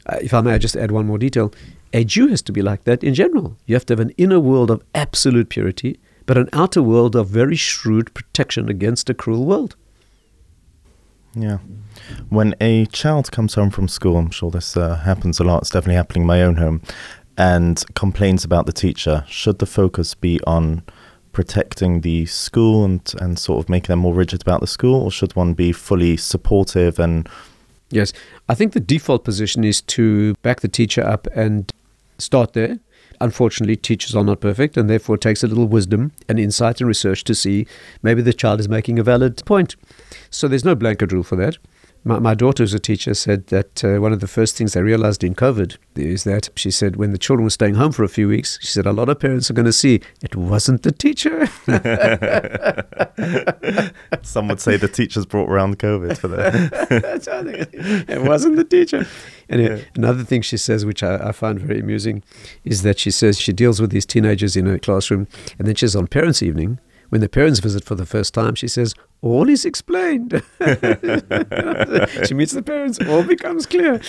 uh, 0.08 0.18
if 0.22 0.34
I 0.34 0.42
may 0.42 0.54
I 0.54 0.58
just 0.58 0.76
add 0.76 0.92
one 0.92 1.06
more 1.06 1.18
detail, 1.18 1.54
a 1.94 2.04
Jew 2.04 2.28
has 2.28 2.42
to 2.44 2.52
be 2.52 2.62
like 2.62 2.86
that 2.86 3.04
in 3.04 3.14
general. 3.14 3.58
You 3.66 3.76
have 3.76 3.86
to 3.88 3.94
have 3.94 4.00
an 4.00 4.14
inner 4.18 4.40
world 4.40 4.72
of 4.72 4.82
absolute 4.96 5.50
purity, 5.50 6.00
but 6.26 6.38
an 6.38 6.50
outer 6.54 6.82
world 6.82 7.16
of 7.16 7.28
very 7.28 7.56
shrewd 7.56 8.14
protection 8.14 8.70
against 8.70 9.10
a 9.10 9.14
cruel 9.14 9.46
world. 9.46 9.76
Yeah. 11.34 11.60
When 12.30 12.56
a 12.62 12.86
child 12.88 13.32
comes 13.32 13.56
home 13.56 13.70
from 13.70 13.88
school, 13.88 14.18
I'm 14.18 14.32
sure 14.32 14.50
this 14.50 14.76
uh, 14.78 14.96
happens 14.98 15.40
a 15.40 15.44
lot, 15.44 15.64
it's 15.64 15.70
definitely 15.70 15.96
happening 15.96 16.24
in 16.24 16.28
my 16.28 16.42
own 16.42 16.56
home, 16.56 16.82
and 17.38 17.84
complains 17.96 18.44
about 18.44 18.66
the 18.66 18.74
teacher, 18.74 19.24
should 19.28 19.60
the 19.60 19.66
focus 19.66 20.14
be 20.14 20.40
on 20.48 20.84
protecting 21.38 22.02
the 22.02 22.26
school 22.26 22.84
and, 22.84 23.14
and 23.22 23.38
sort 23.38 23.64
of 23.64 23.70
making 23.70 23.90
them 23.90 24.00
more 24.00 24.16
rigid 24.16 24.42
about 24.42 24.60
the 24.60 24.66
school, 24.66 25.04
or 25.04 25.12
should 25.12 25.36
one 25.36 25.54
be 25.54 25.72
fully 25.72 26.18
supportive 26.18 26.98
and 26.98 27.30
Yes, 27.92 28.12
I 28.50 28.56
think 28.56 28.74
the 28.74 28.80
default 28.80 29.24
position 29.24 29.64
is 29.64 29.80
to 29.82 30.34
back 30.42 30.62
the 30.62 30.68
teacher 30.68 31.06
up 31.06 31.28
and 31.36 31.72
start 32.18 32.54
there. 32.54 32.80
Unfortunately, 33.22 33.76
teachers 33.76 34.16
are 34.16 34.24
not 34.24 34.42
perfect, 34.42 34.78
and 34.78 34.90
therefore 34.90 35.16
it 35.16 35.22
takes 35.22 35.44
a 35.44 35.48
little 35.48 35.68
wisdom 35.68 36.12
and 36.28 36.40
insight 36.40 36.82
and 36.82 36.88
research 36.88 37.24
to 37.26 37.36
see 37.36 37.68
maybe 38.02 38.24
the 38.24 38.34
child 38.34 38.60
is 38.60 38.68
making 38.68 38.98
a 38.98 39.04
valid 39.04 39.46
point. 39.46 39.76
So 40.32 40.48
there's 40.48 40.66
no 40.66 40.74
blanket 40.74 41.12
rule 41.12 41.24
for 41.24 41.36
that. 41.36 41.58
My, 42.08 42.20
my 42.20 42.36
daughter, 42.36 42.64
who's 42.64 42.74
a 42.74 42.80
teacher, 42.80 43.14
said 43.14 43.48
that 43.48 43.84
uh, 43.84 44.00
one 44.00 44.14
of 44.14 44.22
the 44.22 44.28
first 44.28 44.56
things 44.56 44.72
they 44.72 44.82
realized 44.82 45.26
in 45.26 45.36
COVID 45.36 45.76
is 45.96 46.24
that 46.24 46.48
she 46.56 46.72
said 46.72 46.96
when 46.96 47.12
the 47.12 47.18
children 47.18 47.44
were 47.44 47.50
staying 47.50 47.76
home 47.76 47.92
for 47.92 48.06
a 48.06 48.08
few 48.08 48.30
weeks, 48.30 48.58
she 48.62 48.68
said 48.68 48.86
a 48.86 48.94
lot 48.94 49.10
of 49.10 49.20
parents 49.20 49.52
are 49.52 49.54
going 49.54 49.66
to 49.66 49.74
see 49.74 50.00
it 50.24 50.34
wasn't 50.34 50.84
the 50.84 50.94
teacher. 50.94 51.48
Some 54.24 54.48
would 54.48 54.62
say 54.62 54.78
the 54.78 54.88
teachers 54.88 55.26
brought 55.26 55.50
around 55.50 55.80
COVID 55.80 56.18
for 56.18 56.30
that. 56.30 58.06
it 58.08 58.22
wasn't 58.22 58.56
the 58.56 58.64
teacher. 58.64 59.06
And 59.50 59.62
yeah. 59.62 59.80
another 59.96 60.24
thing 60.24 60.44
she 60.44 60.56
says, 60.56 60.86
which 60.86 61.04
I, 61.04 61.18
I 61.18 61.34
find 61.34 61.60
very 61.60 61.82
amusing, 61.82 62.24
is 62.64 62.84
that 62.84 63.00
she 63.00 63.12
says 63.12 63.38
she 63.38 63.52
deals 63.52 63.82
with 63.82 63.90
these 63.90 64.06
teenagers 64.06 64.56
in 64.56 64.66
her 64.66 64.80
classroom, 64.80 65.28
and 65.60 65.68
then 65.68 65.76
she's 65.76 65.94
on 65.94 66.08
parents' 66.08 66.42
evening 66.42 66.80
when 67.10 67.22
the 67.22 67.30
parents 67.30 67.60
visit 67.60 67.84
for 67.84 67.96
the 67.96 68.06
first 68.06 68.34
time, 68.34 68.56
she 68.56 68.68
says, 68.68 68.94
All 69.22 69.50
is 69.50 69.66
explained. 69.66 70.32
she 72.26 72.34
meets 72.34 72.54
the 72.54 72.64
parents, 72.66 73.00
all 73.08 73.24
becomes 73.24 73.66
clear. 73.66 74.02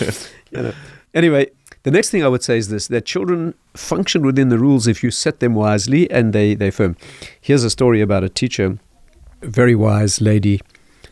You 0.51 0.61
know. 0.63 0.73
Anyway, 1.13 1.47
the 1.83 1.91
next 1.91 2.09
thing 2.09 2.23
I 2.23 2.27
would 2.27 2.43
say 2.43 2.57
is 2.57 2.69
this 2.69 2.87
that 2.87 3.05
children 3.05 3.53
function 3.75 4.25
within 4.25 4.49
the 4.49 4.59
rules 4.59 4.87
if 4.87 5.01
you 5.03 5.11
set 5.11 5.39
them 5.39 5.55
wisely 5.55 6.09
and 6.11 6.33
they, 6.33 6.53
they 6.53 6.71
firm. 6.71 6.97
Here's 7.39 7.63
a 7.63 7.69
story 7.69 8.01
about 8.01 8.23
a 8.23 8.29
teacher, 8.29 8.77
a 9.41 9.47
very 9.47 9.75
wise 9.75 10.21
lady 10.21 10.61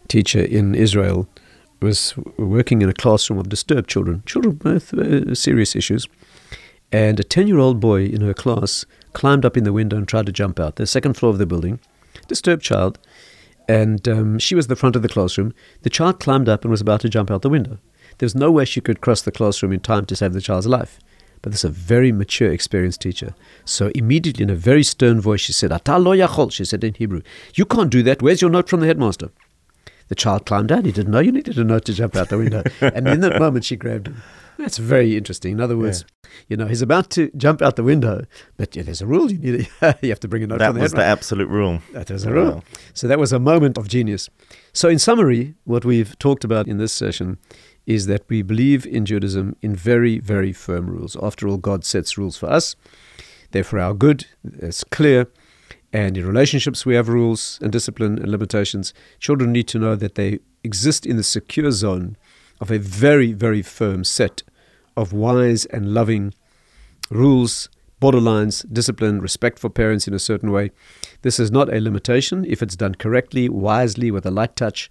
teacher 0.07 0.41
in 0.41 0.75
Israel, 0.75 1.27
was 1.81 2.15
working 2.37 2.81
in 2.81 2.89
a 2.89 2.93
classroom 2.93 3.39
of 3.39 3.49
disturbed 3.49 3.89
children, 3.89 4.23
children 4.25 4.59
with 4.63 4.93
uh, 4.93 5.33
serious 5.35 5.75
issues. 5.75 6.07
And 6.91 7.19
a 7.19 7.23
10 7.23 7.47
year 7.47 7.57
old 7.57 7.79
boy 7.79 8.05
in 8.05 8.21
her 8.21 8.33
class 8.33 8.85
climbed 9.13 9.45
up 9.45 9.57
in 9.57 9.63
the 9.63 9.73
window 9.73 9.97
and 9.97 10.07
tried 10.07 10.25
to 10.27 10.31
jump 10.31 10.59
out. 10.59 10.75
The 10.75 10.87
second 10.87 11.15
floor 11.15 11.31
of 11.31 11.37
the 11.37 11.45
building, 11.45 11.79
disturbed 12.27 12.63
child, 12.63 12.99
and 13.67 14.07
um, 14.07 14.39
she 14.39 14.55
was 14.55 14.67
the 14.67 14.75
front 14.75 14.95
of 14.95 15.01
the 15.01 15.09
classroom. 15.09 15.53
The 15.81 15.89
child 15.89 16.19
climbed 16.19 16.47
up 16.47 16.63
and 16.63 16.71
was 16.71 16.81
about 16.81 17.01
to 17.01 17.09
jump 17.09 17.29
out 17.29 17.41
the 17.41 17.49
window. 17.49 17.79
There 18.17 18.25
was 18.25 18.35
no 18.35 18.49
way 18.51 18.65
she 18.65 18.81
could 18.81 19.01
cross 19.01 19.21
the 19.21 19.31
classroom 19.31 19.73
in 19.73 19.81
time 19.81 20.05
to 20.05 20.15
save 20.15 20.33
the 20.33 20.41
child's 20.41 20.67
life. 20.67 20.99
But 21.41 21.51
this 21.51 21.61
is 21.61 21.65
a 21.65 21.69
very 21.69 22.11
mature, 22.11 22.51
experienced 22.51 23.01
teacher. 23.01 23.35
So 23.63 23.91
immediately, 23.93 24.43
in 24.43 24.49
a 24.49 24.55
very 24.55 24.83
stern 24.83 25.21
voice, 25.21 25.41
she 25.41 25.53
said, 25.53 25.71
Ata 25.71 25.99
lo 25.99 26.15
yachol, 26.15 26.51
she 26.51 26.65
said 26.65 26.83
in 26.83 26.95
Hebrew, 26.95 27.21
You 27.53 27.65
can't 27.65 27.91
do 27.91 28.01
that. 28.03 28.21
Where's 28.21 28.41
your 28.41 28.49
note 28.49 28.69
from 28.69 28.79
the 28.79 28.87
headmaster? 28.87 29.29
The 30.07 30.15
child 30.15 30.45
climbed 30.45 30.69
down. 30.69 30.85
He 30.85 30.91
didn't 30.91 31.11
know 31.11 31.19
you 31.19 31.31
needed 31.31 31.57
a 31.57 31.63
note 31.63 31.85
to 31.85 31.93
jump 31.93 32.15
out 32.15 32.29
the 32.29 32.37
window. 32.37 32.63
and 32.81 33.07
in 33.07 33.19
that 33.19 33.39
moment, 33.39 33.65
she 33.65 33.75
grabbed 33.75 34.07
him. 34.07 34.23
That's 34.57 34.77
very 34.77 35.15
interesting. 35.15 35.53
In 35.53 35.61
other 35.61 35.77
words, 35.77 36.03
yeah. 36.23 36.29
you 36.49 36.57
know, 36.57 36.65
he's 36.65 36.81
about 36.81 37.09
to 37.11 37.29
jump 37.37 37.61
out 37.61 37.75
the 37.75 37.83
window, 37.83 38.25
but 38.57 38.75
yeah, 38.75 38.83
there's 38.83 39.01
a 39.01 39.07
rule. 39.07 39.31
You 39.37 39.39
need 39.39 39.69
you 40.01 40.09
have 40.09 40.19
to 40.21 40.27
bring 40.27 40.43
a 40.43 40.47
note. 40.47 40.59
That 40.59 40.73
the 40.73 40.79
was 40.79 40.93
the 40.93 41.03
absolute 41.03 41.49
rule. 41.49 41.81
That 41.93 42.09
was 42.09 42.25
a 42.25 42.31
rule. 42.31 42.55
Wow. 42.55 42.63
So 42.93 43.07
that 43.07 43.19
was 43.19 43.31
a 43.31 43.39
moment 43.39 43.77
of 43.77 43.87
genius. 43.87 44.29
So 44.73 44.89
in 44.89 44.99
summary, 44.99 45.55
what 45.65 45.85
we've 45.85 46.17
talked 46.19 46.43
about 46.43 46.67
in 46.67 46.77
this 46.77 46.91
session 46.91 47.37
is 47.85 48.07
that 48.07 48.23
we 48.29 48.41
believe 48.41 48.85
in 48.85 49.05
Judaism 49.05 49.55
in 49.61 49.75
very, 49.75 50.19
very 50.19 50.51
firm 50.53 50.87
rules. 50.87 51.15
After 51.21 51.47
all, 51.47 51.57
God 51.57 51.85
sets 51.85 52.17
rules 52.17 52.37
for 52.37 52.49
us. 52.49 52.75
They're 53.51 53.63
for 53.63 53.79
our 53.79 53.93
good. 53.93 54.25
It's 54.43 54.83
clear. 54.83 55.27
And 55.93 56.17
in 56.17 56.27
relationships, 56.27 56.85
we 56.85 56.95
have 56.95 57.07
rules 57.07 57.59
and 57.61 57.71
discipline 57.71 58.19
and 58.19 58.29
limitations. 58.29 58.93
Children 59.19 59.53
need 59.53 59.67
to 59.69 59.79
know 59.79 59.95
that 59.95 60.15
they 60.15 60.39
exist 60.63 61.05
in 61.05 61.15
the 61.15 61.23
secure 61.23 61.71
zone 61.71 62.17
of 62.59 62.71
a 62.71 62.79
very, 62.79 63.33
very 63.33 63.61
firm 63.61 64.03
set 64.03 64.43
of 64.95 65.13
wise 65.13 65.65
and 65.65 65.93
loving 65.93 66.33
rules, 67.09 67.69
borderlines, 68.01 68.65
discipline, 68.71 69.21
respect 69.21 69.59
for 69.59 69.69
parents 69.69 70.07
in 70.07 70.13
a 70.13 70.19
certain 70.19 70.51
way. 70.51 70.71
This 71.21 71.39
is 71.39 71.51
not 71.51 71.73
a 71.73 71.79
limitation 71.79 72.45
if 72.45 72.61
it's 72.61 72.75
done 72.75 72.95
correctly, 72.95 73.49
wisely, 73.49 74.11
with 74.11 74.25
a 74.25 74.31
light 74.31 74.55
touch, 74.55 74.89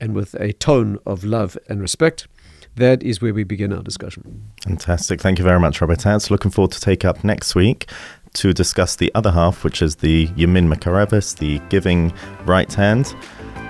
and 0.00 0.14
with 0.14 0.34
a 0.34 0.52
tone 0.52 0.98
of 1.04 1.24
love 1.24 1.58
and 1.68 1.80
respect. 1.80 2.28
That 2.76 3.02
is 3.02 3.20
where 3.20 3.34
we 3.34 3.42
begin 3.42 3.72
our 3.72 3.82
discussion. 3.82 4.52
Fantastic. 4.62 5.20
Thank 5.20 5.38
you 5.38 5.44
very 5.44 5.58
much, 5.58 5.80
Rabbi 5.80 5.96
Tatz. 5.96 6.30
Looking 6.30 6.52
forward 6.52 6.70
to 6.72 6.80
take 6.80 7.04
up 7.04 7.24
next 7.24 7.56
week 7.56 7.90
to 8.34 8.52
discuss 8.52 8.94
the 8.94 9.10
other 9.16 9.32
half, 9.32 9.64
which 9.64 9.82
is 9.82 9.96
the 9.96 10.28
Yamin 10.28 10.72
Makarevis, 10.72 11.38
the 11.38 11.58
giving 11.70 12.12
right 12.44 12.72
hand 12.72 13.14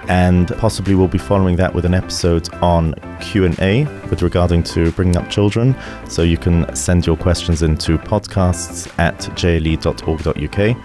and 0.08 0.48
possibly 0.58 0.94
we'll 0.94 1.08
be 1.08 1.18
following 1.18 1.56
that 1.56 1.74
with 1.74 1.84
an 1.84 1.94
episode 1.94 2.52
on 2.54 2.94
q&a 3.20 3.84
with 4.10 4.22
regarding 4.22 4.62
to 4.62 4.90
bringing 4.92 5.16
up 5.16 5.28
children. 5.30 5.74
So 6.08 6.22
you 6.22 6.36
can 6.36 6.74
send 6.74 7.06
your 7.06 7.16
questions 7.16 7.62
into 7.62 7.98
podcasts 7.98 8.92
at 8.98 9.18
jle.org.uk 9.36 10.76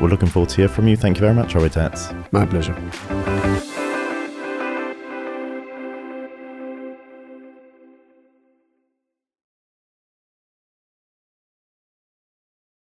we're 0.00 0.08
looking 0.08 0.28
forward 0.28 0.48
to 0.50 0.56
hear 0.56 0.68
from 0.68 0.88
you. 0.88 0.96
Thank 0.96 1.16
you 1.16 1.20
very 1.20 1.34
much 1.34 1.54
Rabbi 1.54 1.72
my 2.30 2.46
pleasure 2.46 3.71